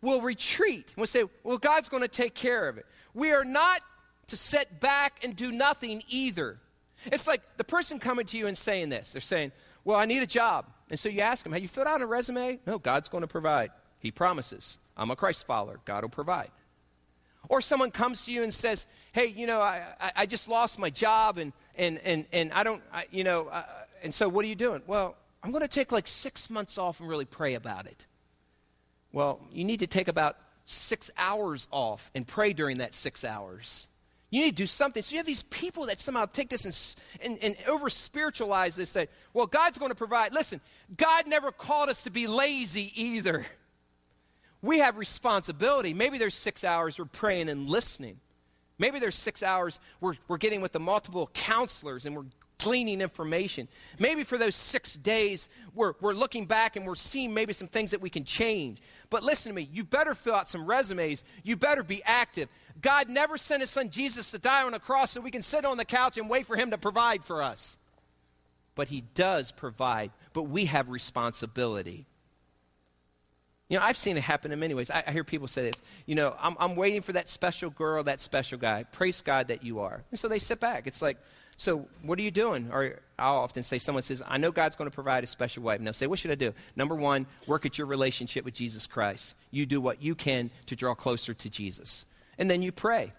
[0.00, 0.94] we'll retreat.
[0.96, 2.86] We'll say, well, God's going to take care of it.
[3.12, 3.80] We are not
[4.28, 6.58] to sit back and do nothing either.
[7.06, 9.12] It's like the person coming to you and saying this.
[9.12, 9.52] They're saying,
[9.84, 10.66] Well, I need a job.
[10.90, 12.60] And so you ask them, Have you filled out a resume?
[12.66, 13.70] No, God's going to provide.
[13.98, 14.78] He promises.
[14.96, 15.80] I'm a Christ follower.
[15.84, 16.50] God will provide.
[17.48, 19.84] Or someone comes to you and says, Hey, you know, I,
[20.16, 23.64] I just lost my job and, and, and, and I don't, I, you know, uh,
[24.02, 24.82] and so what are you doing?
[24.86, 28.06] Well, I'm going to take like six months off and really pray about it.
[29.12, 33.88] Well, you need to take about six hours off and pray during that six hours.
[34.34, 35.00] You need to do something.
[35.00, 38.92] So you have these people that somehow take this and, and, and over spiritualize this
[38.94, 40.34] that, well, God's going to provide.
[40.34, 40.60] Listen,
[40.96, 43.46] God never called us to be lazy either.
[44.60, 45.94] We have responsibility.
[45.94, 48.18] Maybe there's six hours we're praying and listening.
[48.76, 52.24] Maybe there's six hours we're, we're getting with the multiple counselors and we're
[52.58, 53.68] gleaning information.
[53.98, 57.90] Maybe for those six days, we're, we're looking back and we're seeing maybe some things
[57.90, 58.80] that we can change.
[59.10, 61.24] But listen to me, you better fill out some resumes.
[61.42, 62.48] You better be active.
[62.80, 65.64] God never sent his son Jesus to die on a cross so we can sit
[65.64, 67.78] on the couch and wait for him to provide for us.
[68.74, 72.06] But he does provide, but we have responsibility.
[73.68, 74.90] You know, I've seen it happen in many ways.
[74.90, 78.04] I, I hear people say this, you know, I'm, I'm waiting for that special girl,
[78.04, 78.84] that special guy.
[78.84, 80.02] Praise God that you are.
[80.10, 80.86] And so they sit back.
[80.86, 81.16] It's like,
[81.56, 82.70] so, what are you doing?
[82.72, 85.78] Or I'll often say, someone says, I know God's going to provide a special wife.
[85.78, 86.52] And they'll say, What should I do?
[86.76, 89.36] Number one, work at your relationship with Jesus Christ.
[89.50, 92.06] You do what you can to draw closer to Jesus.
[92.38, 93.12] And then you pray.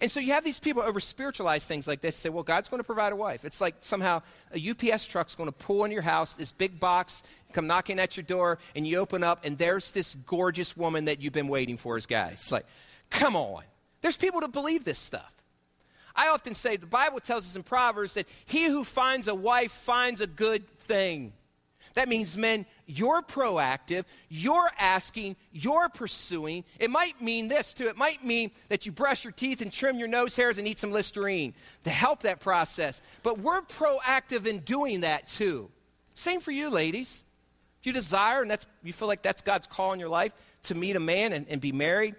[0.00, 2.78] And so you have these people over spiritualize things like this, say, well, God's going
[2.78, 3.44] to provide a wife.
[3.44, 4.22] It's like somehow
[4.54, 8.16] a UPS truck's going to pull in your house, this big box, come knocking at
[8.16, 11.76] your door, and you open up, and there's this gorgeous woman that you've been waiting
[11.76, 12.34] for as guys.
[12.34, 12.66] It's like,
[13.10, 13.64] come on.
[14.00, 15.39] There's people that believe this stuff.
[16.20, 19.72] I often say the Bible tells us in Proverbs that he who finds a wife
[19.72, 21.32] finds a good thing.
[21.94, 26.64] That means, men, you're proactive, you're asking, you're pursuing.
[26.78, 27.88] It might mean this too.
[27.88, 30.78] It might mean that you brush your teeth and trim your nose hairs and eat
[30.78, 31.54] some Listerine
[31.84, 33.00] to help that process.
[33.22, 35.70] But we're proactive in doing that too.
[36.14, 37.24] Same for you, ladies.
[37.80, 40.74] If you desire and that's you feel like that's God's call in your life to
[40.74, 42.14] meet a man and, and be married,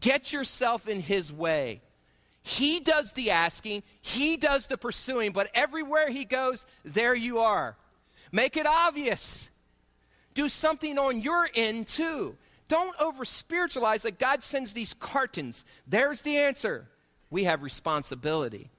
[0.00, 1.82] get yourself in his way.
[2.42, 7.76] He does the asking, He does the pursuing, but everywhere He goes, there you are.
[8.32, 9.50] Make it obvious.
[10.34, 12.36] Do something on your end too.
[12.68, 15.64] Don't over spiritualize like God sends these cartons.
[15.86, 16.88] There's the answer.
[17.30, 18.70] We have responsibility.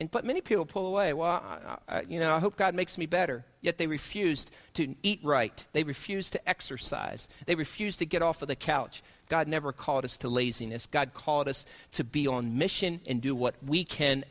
[0.00, 1.12] And, but many people pull away.
[1.12, 3.44] Well, I, I, you know, I hope God makes me better.
[3.66, 5.66] Yet they refuse to eat right.
[5.72, 7.28] They refuse to exercise.
[7.46, 9.02] They refuse to get off of the couch.
[9.28, 10.86] God never called us to laziness.
[10.86, 14.24] God called us to be on mission and do what we can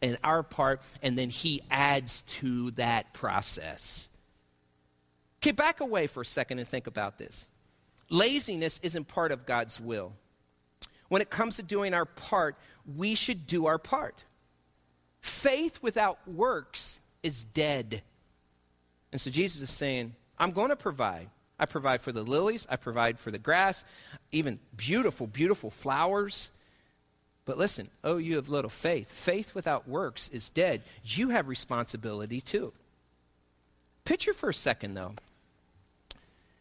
[0.00, 4.08] in our part, and then He adds to that process.
[5.42, 7.48] Okay, back away for a second and think about this.
[8.08, 10.12] Laziness isn't part of God's will.
[11.08, 12.56] When it comes to doing our part,
[12.86, 14.22] we should do our part.
[15.20, 18.02] Faith without works is dead.
[19.16, 21.30] And so Jesus is saying, I'm going to provide.
[21.58, 23.82] I provide for the lilies, I provide for the grass,
[24.30, 26.50] even beautiful, beautiful flowers.
[27.46, 29.10] But listen, oh, you have little faith.
[29.10, 30.82] Faith without works is dead.
[31.02, 32.74] You have responsibility too.
[34.04, 35.14] Picture for a second, though.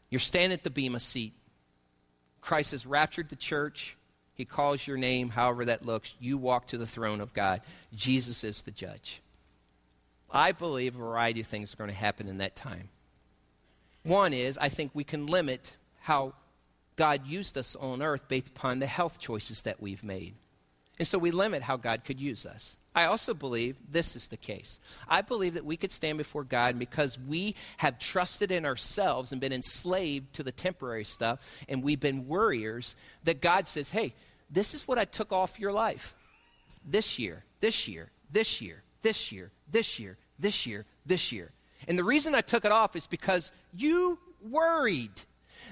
[0.10, 1.34] You're standing at the Bema seat.
[2.39, 3.97] Christ has raptured the church.
[4.34, 6.16] He calls your name, however that looks.
[6.22, 7.60] You walk to the throne of God.
[7.93, 9.22] Jesus is the judge.
[10.32, 12.89] I believe a variety of things are going to happen in that time.
[14.03, 16.34] One is, I think we can limit how
[16.95, 20.36] God used us on earth based upon the health choices that we've made.
[20.97, 22.78] And so we limit how God could use us.
[22.95, 24.80] I also believe this is the case.
[25.09, 29.41] I believe that we could stand before God because we have trusted in ourselves and
[29.41, 32.95] been enslaved to the temporary stuff, and we've been worriers,
[33.26, 34.13] that God says, hey,
[34.49, 36.15] this is what I took off your life
[36.86, 41.51] this year, this year, this year, this year, this year, this year, this year.
[41.88, 45.22] And the reason I took it off is because you worried.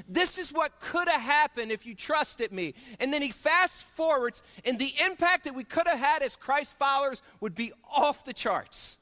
[0.08, 2.76] This is what could have happened if you trusted me.
[3.00, 6.78] And then he fast forwards, and the impact that we could have had as Christ
[6.78, 9.00] followers would be off the charts.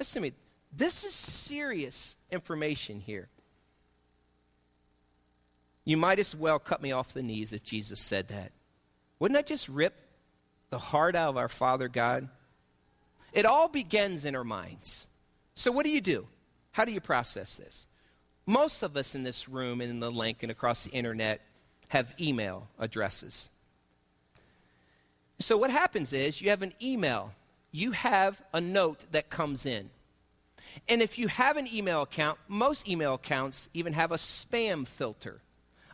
[0.00, 0.34] Listen to me.
[0.76, 3.28] This is serious information here.
[5.84, 8.50] You might as well cut me off the knees if Jesus said that.
[9.20, 9.94] Wouldn't that just rip
[10.70, 12.28] the heart out of our Father God?
[13.34, 15.08] It all begins in our minds.
[15.54, 16.26] So, what do you do?
[16.72, 17.86] How do you process this?
[18.46, 21.40] Most of us in this room and in the link and across the internet
[21.88, 23.48] have email addresses.
[25.38, 27.32] So, what happens is you have an email,
[27.72, 29.90] you have a note that comes in.
[30.88, 35.40] And if you have an email account, most email accounts even have a spam filter,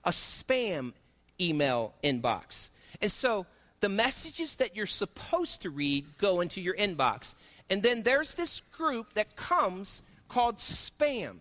[0.04, 0.92] a spam
[1.40, 2.70] email inbox.
[3.00, 3.46] And so
[3.80, 7.34] the messages that you're supposed to read go into your inbox.
[7.68, 11.36] And then there's this group that comes called spam.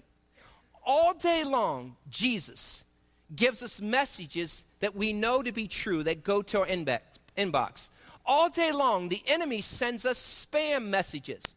[0.86, 2.84] All day long, Jesus
[3.36, 7.90] gives us messages that we know to be true that go to our inbox.
[8.26, 11.56] All day long, the enemy sends us spam messages.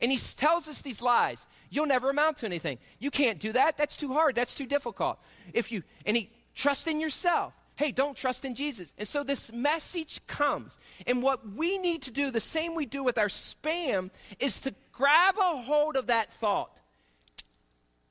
[0.00, 1.46] And he tells us these lies.
[1.70, 2.78] You'll never amount to anything.
[2.98, 3.78] You can't do that.
[3.78, 4.34] That's too hard.
[4.34, 5.18] That's too difficult.
[5.52, 7.54] If you and he trust in yourself.
[7.76, 8.94] Hey, don't trust in Jesus.
[8.96, 10.78] And so this message comes.
[11.06, 14.10] And what we need to do, the same we do with our spam,
[14.40, 16.80] is to grab a hold of that thought.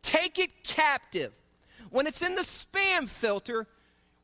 [0.03, 1.33] Take it captive.
[1.89, 3.65] When it's in the spam filter,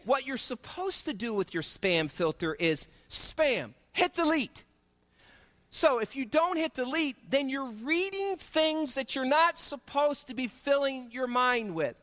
[0.06, 4.64] what you're supposed to do with your spam filter is spam, hit delete.
[5.72, 10.34] So if you don't hit delete, then you're reading things that you're not supposed to
[10.34, 11.96] be filling your mind with.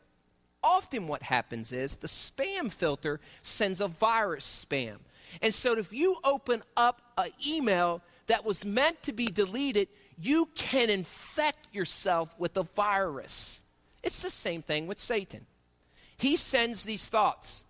[0.62, 4.98] Often, what happens is the spam filter sends a virus spam.
[5.40, 9.88] And so, if you open up an email that was meant to be deleted,
[10.20, 13.62] you can infect yourself with a virus.
[14.02, 15.46] It's the same thing with Satan.
[16.16, 17.64] He sends these thoughts.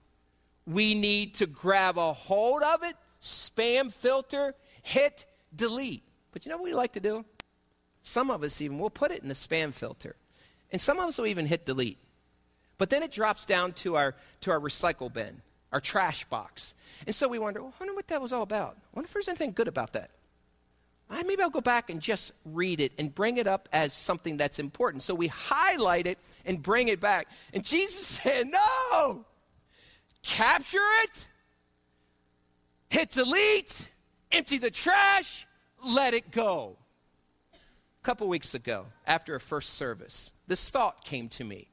[0.66, 6.02] We need to grab a hold of it, spam filter, hit delete.
[6.32, 7.24] But you know what we like to do?
[8.02, 10.16] Some of us even will put it in the spam filter.
[10.70, 11.98] And some of us will even hit delete.
[12.78, 16.74] But then it drops down to our to our recycle bin, our trash box.
[17.06, 18.76] And so we wonder, well, I wonder what that was all about.
[18.76, 20.10] I wonder if there's anything good about that.
[21.10, 24.58] maybe I'll go back and just read it and bring it up as something that's
[24.58, 25.02] important.
[25.02, 27.28] So we highlight it and bring it back.
[27.52, 29.24] And Jesus said, No!
[30.22, 31.28] Capture it,
[32.90, 33.88] hit delete,
[34.32, 35.46] empty the trash,
[35.84, 36.76] let it go.
[37.52, 41.68] A couple weeks ago, after a first service, this thought came to me.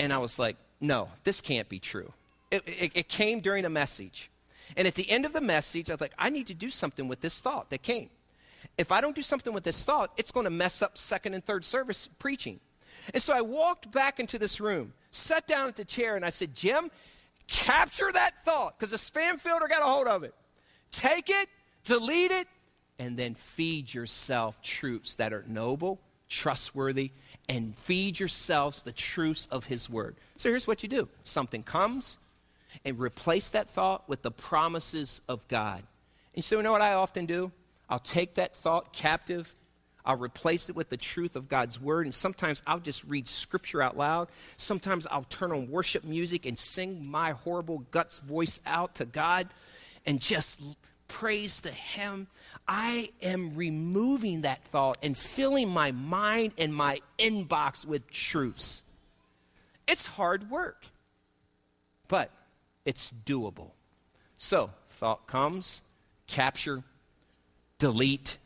[0.00, 2.14] And I was like, no, this can't be true.
[2.50, 4.30] It, it, it, came during a message.
[4.74, 7.06] And at the end of the message, I was like, I need to do something
[7.06, 8.08] with this thought that came.
[8.78, 11.44] If I don't do something with this thought, it's going to mess up second and
[11.44, 12.60] third service preaching.
[13.12, 16.30] And so I walked back into this room, sat down at the chair, and I
[16.30, 16.90] said, Jim,
[17.46, 20.34] capture that thought because the spam filter got a hold of it.
[20.92, 21.48] Take it,
[21.84, 22.48] delete it,
[22.98, 27.10] and then feed yourself truths that are noble, trustworthy,
[27.48, 30.16] and feed yourselves the truths of His Word.
[30.36, 32.16] So here's what you do something comes,
[32.84, 35.82] and replace that thought with the promises of God.
[36.34, 37.52] And so, you know what I often do?
[37.88, 39.54] I'll take that thought captive.
[40.04, 42.06] I'll replace it with the truth of God's word.
[42.06, 44.28] And sometimes I'll just read scripture out loud.
[44.56, 49.48] Sometimes I'll turn on worship music and sing my horrible guts voice out to God
[50.06, 50.62] and just
[51.10, 52.28] praise to Him,
[52.66, 58.84] I am removing that thought and filling my mind and my inbox with truths.
[59.88, 60.86] It's hard work,
[62.06, 62.30] but
[62.84, 63.72] it's doable.
[64.38, 65.82] So, thought comes,
[66.28, 66.84] capture,
[67.78, 68.38] delete,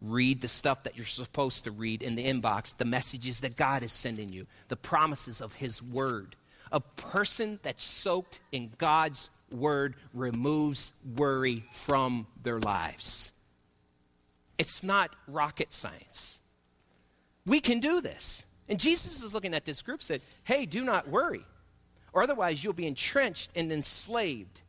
[0.00, 3.82] read the stuff that you're supposed to read in the inbox, the messages that God
[3.82, 6.36] is sending you, the promises of His Word.
[6.70, 13.32] A person that's soaked in God's word removes worry from their lives.
[14.58, 16.38] It's not rocket science.
[17.46, 18.44] We can do this.
[18.68, 21.44] And Jesus is looking at this group said, "Hey, do not worry,
[22.12, 24.62] or otherwise you'll be entrenched and enslaved."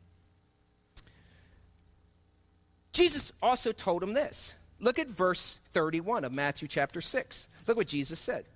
[2.92, 4.54] Jesus also told him this.
[4.80, 7.48] Look at verse 31 of Matthew chapter 6.
[7.66, 8.46] Look what Jesus said.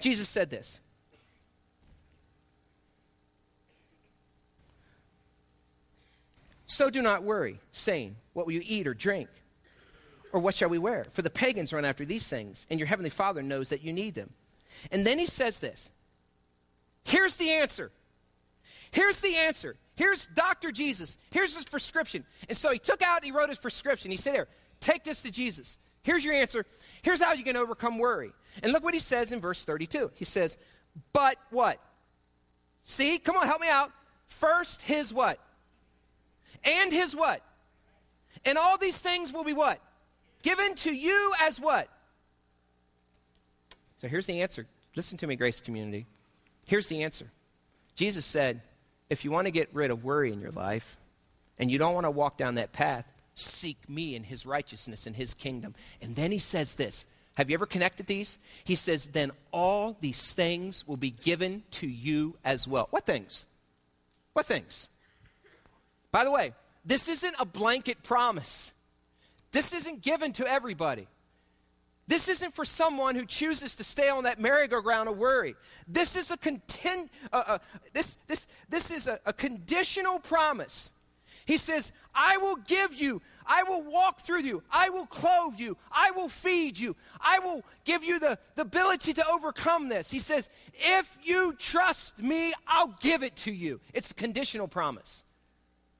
[0.00, 0.80] Jesus said this
[6.74, 9.28] So do not worry, saying, What will you eat or drink?
[10.32, 11.06] Or what shall we wear?
[11.12, 14.16] For the pagans run after these things, and your heavenly Father knows that you need
[14.16, 14.30] them.
[14.90, 15.92] And then he says this
[17.04, 17.92] Here's the answer.
[18.90, 19.76] Here's the answer.
[19.94, 20.72] Here's Dr.
[20.72, 21.16] Jesus.
[21.30, 22.24] Here's his prescription.
[22.48, 24.10] And so he took out, he wrote his prescription.
[24.10, 24.48] He said, There,
[24.80, 25.78] take this to Jesus.
[26.02, 26.66] Here's your answer.
[27.02, 28.32] Here's how you can overcome worry.
[28.64, 30.10] And look what he says in verse 32.
[30.16, 30.58] He says,
[31.12, 31.78] But what?
[32.82, 33.92] See, come on, help me out.
[34.26, 35.38] First, his what?
[36.64, 37.42] And his what?
[38.44, 39.80] And all these things will be what?
[40.42, 41.88] Given to you as what?
[43.98, 44.66] So here's the answer.
[44.96, 46.06] Listen to me, Grace Community.
[46.66, 47.26] Here's the answer.
[47.94, 48.60] Jesus said,
[49.08, 50.96] if you want to get rid of worry in your life
[51.58, 55.16] and you don't want to walk down that path, seek me and his righteousness and
[55.16, 55.74] his kingdom.
[56.00, 57.06] And then he says this.
[57.34, 58.38] Have you ever connected these?
[58.62, 62.86] He says, then all these things will be given to you as well.
[62.90, 63.46] What things?
[64.34, 64.88] What things?
[66.14, 66.52] By the way,
[66.84, 68.70] this isn't a blanket promise.
[69.50, 71.08] This isn't given to everybody.
[72.06, 75.56] This isn't for someone who chooses to stay on that merry-go-round of worry.
[75.88, 77.58] This is a content, uh, uh,
[77.94, 80.92] this, this, this is a, a conditional promise.
[81.46, 85.76] He says, I will give you, I will walk through you, I will clothe you,
[85.90, 90.12] I will feed you, I will give you the, the ability to overcome this.
[90.12, 93.80] He says, if you trust me, I'll give it to you.
[93.92, 95.24] It's a conditional promise.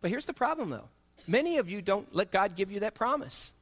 [0.05, 0.91] But here's the problem though
[1.27, 3.55] many of you don't let God give you that promise.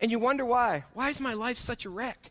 [0.00, 0.84] And you wonder why.
[0.94, 2.30] Why is my life such a wreck?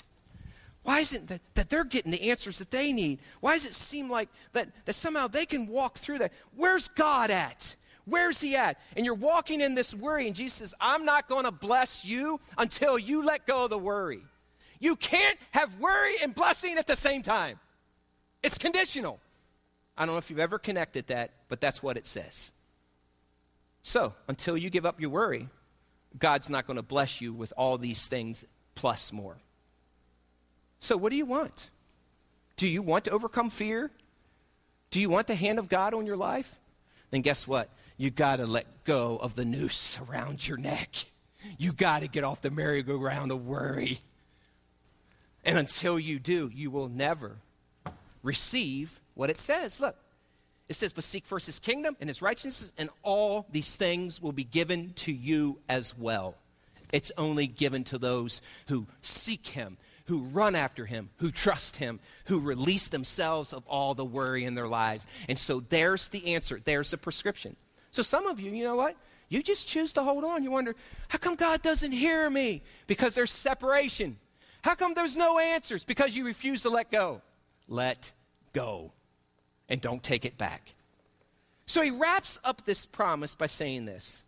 [0.82, 3.20] Why isn't that, that they're getting the answers that they need?
[3.40, 6.34] Why does it seem like that, that somehow they can walk through that?
[6.56, 7.76] Where's God at?
[8.06, 8.82] Where's he at?
[8.98, 12.40] And you're walking in this worry, and Jesus says, I'm not going to bless you
[12.58, 14.24] until you let go of the worry.
[14.80, 17.60] You can't have worry and blessing at the same time.
[18.42, 19.20] It's conditional.
[19.96, 22.54] I don't know if you've ever connected that, but that's what it says.
[23.84, 25.50] So, until you give up your worry,
[26.18, 29.38] God's not going to bless you with all these things plus more.
[30.80, 31.70] So, what do you want?
[32.56, 33.92] Do you want to overcome fear?
[34.90, 36.56] Do you want the hand of God on your life?
[37.12, 37.70] Then guess what?
[37.98, 41.06] You got to let go of the noose around your neck.
[41.58, 44.00] You got to get off the merry-go-round of worry.
[45.44, 47.38] And until you do, you will never
[48.22, 49.82] receive what it says.
[49.82, 49.98] Look,
[50.70, 54.32] it says, But seek first his kingdom and his righteousness, and all these things will
[54.32, 56.36] be given to you as well.
[56.92, 62.00] It's only given to those who seek him, who run after him, who trust him,
[62.26, 65.08] who release themselves of all the worry in their lives.
[65.28, 67.56] And so there's the answer, there's the prescription.
[67.92, 68.96] So some of you, you know what?
[69.30, 70.44] You just choose to hold on.
[70.44, 70.76] You wonder,
[71.08, 72.62] how come God doesn't hear me?
[72.86, 74.18] Because there's separation.
[74.64, 75.84] How come there's no answers?
[75.84, 77.22] Because you refuse to let go.
[77.68, 78.12] Let
[78.54, 78.92] go
[79.70, 80.74] and don't take it back.
[81.66, 84.24] So he wraps up this promise by saying this.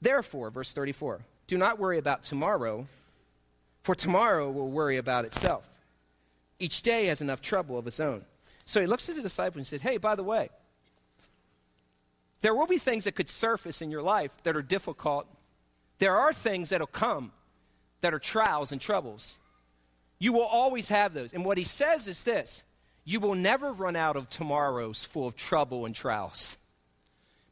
[0.00, 2.86] Therefore, verse 34, do not worry about tomorrow,
[3.82, 5.68] for tomorrow will worry about itself.
[6.58, 8.24] Each day has enough trouble of its own.
[8.64, 10.48] So he looks at the disciples and said, Hey, by the way,
[12.40, 15.26] there will be things that could surface in your life that are difficult.
[15.98, 17.32] There are things that'll come
[18.00, 19.38] that are trials and troubles.
[20.18, 21.32] You will always have those.
[21.32, 22.64] And what he says is this
[23.06, 26.58] you will never run out of tomorrows full of trouble and trials.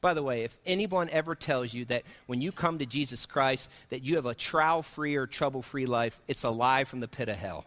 [0.03, 3.71] By the way, if anyone ever tells you that when you come to Jesus Christ
[3.89, 7.37] that you have a trial-free or trouble-free life, it's a lie from the pit of
[7.37, 7.65] hell.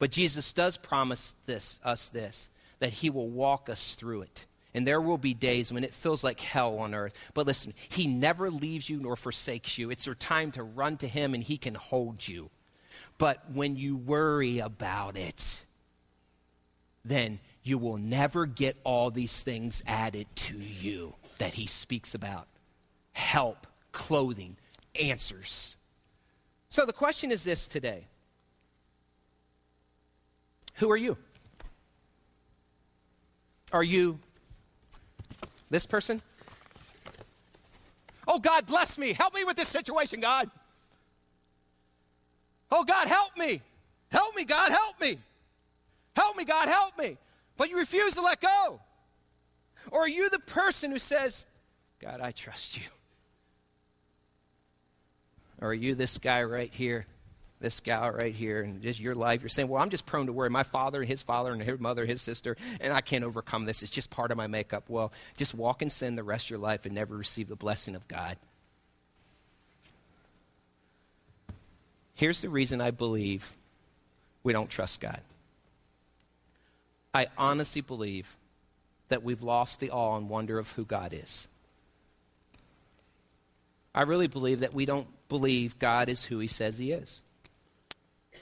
[0.00, 2.50] But Jesus does promise this us this
[2.80, 4.46] that he will walk us through it.
[4.74, 7.30] And there will be days when it feels like hell on earth.
[7.32, 9.90] But listen, he never leaves you nor forsakes you.
[9.90, 12.50] It's your time to run to him and he can hold you.
[13.16, 15.62] But when you worry about it,
[17.04, 22.46] then you will never get all these things added to you that he speaks about
[23.12, 24.56] help, clothing,
[25.00, 25.76] answers.
[26.68, 28.06] So the question is this today
[30.76, 31.16] Who are you?
[33.72, 34.20] Are you
[35.70, 36.22] this person?
[38.26, 39.12] Oh, God, bless me.
[39.12, 40.50] Help me with this situation, God.
[42.70, 43.60] Oh, God, help me.
[44.10, 45.18] Help me, God, help me.
[46.16, 47.18] Help me, God, help me.
[47.56, 48.80] But you refuse to let go.
[49.90, 51.46] Or are you the person who says,
[52.00, 52.84] God, I trust you?
[55.60, 57.06] Or are you this guy right here,
[57.60, 59.40] this gal right here, and just your life?
[59.40, 60.50] You're saying, Well, I'm just prone to worry.
[60.50, 63.82] My father and his father and his mother, his sister, and I can't overcome this.
[63.82, 64.84] It's just part of my makeup.
[64.88, 67.94] Well, just walk in sin the rest of your life and never receive the blessing
[67.94, 68.36] of God.
[72.14, 73.54] Here's the reason I believe
[74.42, 75.20] we don't trust God.
[77.14, 78.36] I honestly believe
[79.08, 81.46] that we've lost the awe and wonder of who God is.
[83.94, 87.22] I really believe that we don't believe God is who he says he is.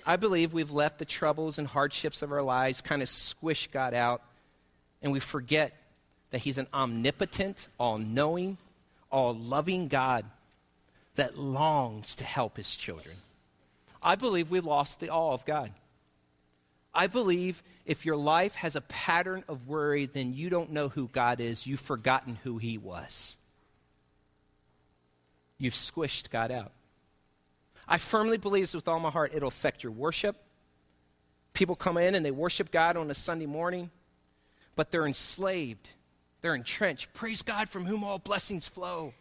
[0.07, 3.93] I believe we've left the troubles and hardships of our lives kind of squish God
[3.93, 4.23] out,
[5.03, 5.75] and we forget
[6.31, 8.57] that he's an omnipotent, all knowing,
[9.11, 10.25] all loving God
[11.17, 13.17] that longs to help his children.
[14.03, 15.71] I believe we lost the awe of God.
[16.95, 21.09] I believe if your life has a pattern of worry, then you don't know who
[21.09, 21.67] God is.
[21.67, 23.39] You've forgotten who He was.
[25.59, 26.73] You've squished God out.
[27.89, 29.33] I firmly believe this with all my heart.
[29.35, 30.37] It'll affect your worship.
[31.55, 33.91] People come in and they worship God on a Sunday morning,
[34.77, 35.91] but they're enslaved.
[36.41, 37.13] They're entrenched.
[37.13, 39.15] Praise God from whom all blessings flow.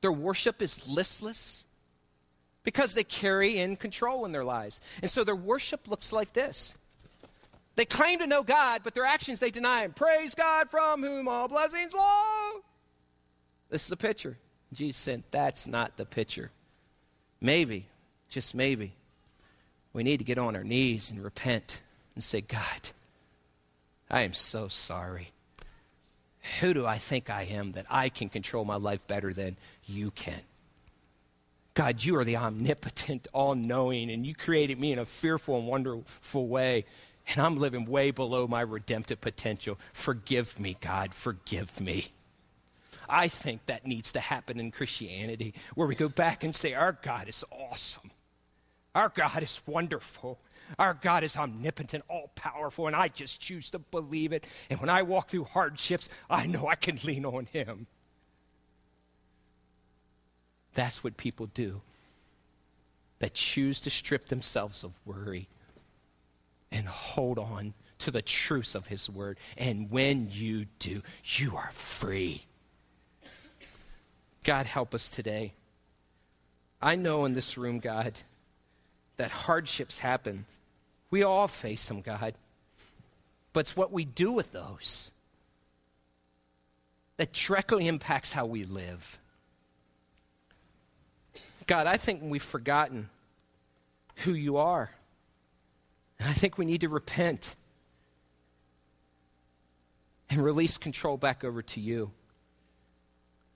[0.00, 1.64] Their worship is listless
[2.62, 4.80] because they carry in control in their lives.
[5.00, 6.74] And so their worship looks like this
[7.76, 9.92] they claim to know God, but their actions they deny Him.
[9.92, 12.62] Praise God from whom all blessings flow.
[13.68, 14.38] This is a picture.
[14.72, 16.50] Jesus said, That's not the picture.
[17.40, 17.86] Maybe,
[18.28, 18.94] just maybe,
[19.92, 21.82] we need to get on our knees and repent
[22.14, 22.90] and say, God,
[24.10, 25.30] I am so sorry.
[26.60, 29.56] Who do I think I am that I can control my life better than
[29.86, 30.40] you can?
[31.74, 35.66] God, you are the omnipotent, all knowing, and you created me in a fearful and
[35.66, 36.84] wonderful way
[37.28, 39.78] and I'm living way below my redemptive potential.
[39.92, 42.12] Forgive me, God, forgive me.
[43.08, 46.92] I think that needs to happen in Christianity, where we go back and say, Our
[46.92, 48.10] God is awesome.
[48.94, 50.38] Our God is wonderful.
[50.78, 54.46] Our God is omnipotent, all powerful, and I just choose to believe it.
[54.70, 57.86] And when I walk through hardships, I know I can lean on Him.
[60.72, 61.82] That's what people do
[63.18, 65.48] that choose to strip themselves of worry
[66.74, 69.38] and hold on to the truths of His Word.
[69.56, 72.44] And when you do, you are free.
[74.42, 75.54] God, help us today.
[76.82, 78.12] I know in this room, God,
[79.16, 80.44] that hardships happen.
[81.10, 82.34] We all face them, God.
[83.54, 85.12] But it's what we do with those
[87.16, 89.18] that directly impacts how we live.
[91.66, 93.08] God, I think we've forgotten
[94.16, 94.90] who you are.
[96.24, 97.54] And I think we need to repent
[100.30, 102.12] and release control back over to you.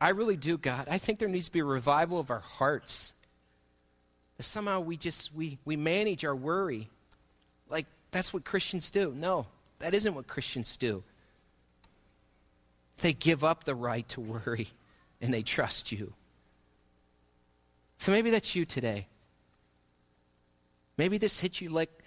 [0.03, 0.87] I really do, God.
[0.91, 3.15] I think there needs to be a revival of our hearts.
[4.39, 6.91] Somehow we just we we manage our worry
[7.71, 9.15] like that's what Christians do.
[9.17, 9.47] No,
[9.79, 11.03] that isn't what Christians do.
[12.99, 14.69] They give up the right to worry
[15.23, 16.13] and they trust you.
[17.97, 19.07] So maybe that's you today.
[20.99, 21.98] Maybe this hit you like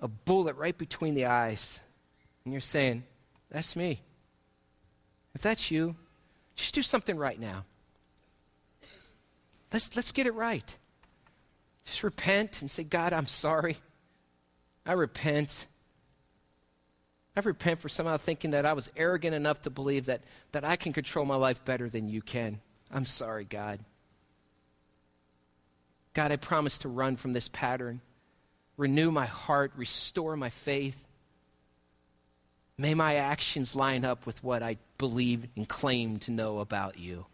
[0.00, 1.80] a bullet right between the eyes.
[2.44, 3.04] And you're saying,
[3.50, 4.00] That's me.
[5.34, 5.96] If that's you,
[6.56, 7.64] just do something right now.
[9.72, 10.76] Let's, let's get it right.
[11.84, 13.76] Just repent and say, God, I'm sorry.
[14.84, 15.66] I repent.
[17.36, 20.22] I repent for somehow thinking that I was arrogant enough to believe that,
[20.52, 22.60] that I can control my life better than you can.
[22.92, 23.80] I'm sorry, God.
[26.12, 28.00] God, I promise to run from this pattern
[28.80, 31.04] renew my heart, restore my faith.
[32.78, 37.26] May my actions line up with what I believe and claim to know about you.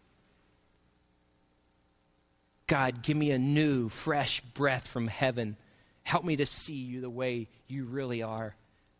[2.67, 5.55] God, give me a new, fresh breath from heaven.
[6.03, 8.55] Help me to see you the way you really are.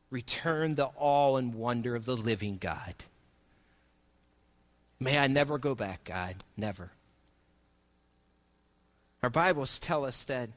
[0.09, 2.95] Return the awe and wonder of the living God.
[5.01, 6.37] May I never go back, God.
[6.55, 6.91] Never.
[9.21, 10.49] Our Bibles tell us that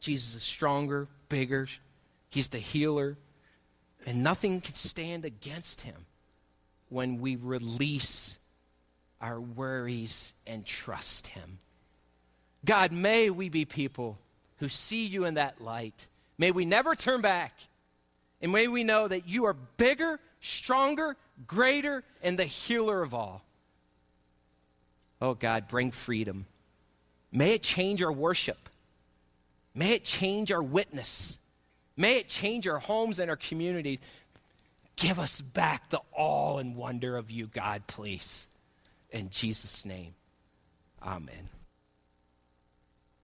[0.00, 1.66] Jesus is stronger, bigger.
[2.30, 3.16] He's the healer.
[4.06, 6.06] And nothing can stand against him
[6.88, 8.38] when we release
[9.20, 11.58] our worries and trust him.
[12.64, 14.18] God, may we be people
[14.58, 16.06] who see you in that light.
[16.38, 17.52] May we never turn back.
[18.40, 23.42] And may we know that you are bigger, stronger, greater, and the healer of all.
[25.20, 26.46] Oh, God, bring freedom.
[27.32, 28.68] May it change our worship.
[29.78, 31.38] May it change our witness.
[31.96, 34.00] May it change our homes and our communities.
[34.96, 38.48] Give us back the awe and wonder of you, God, please.
[39.10, 40.14] In Jesus' name,
[41.00, 41.48] amen.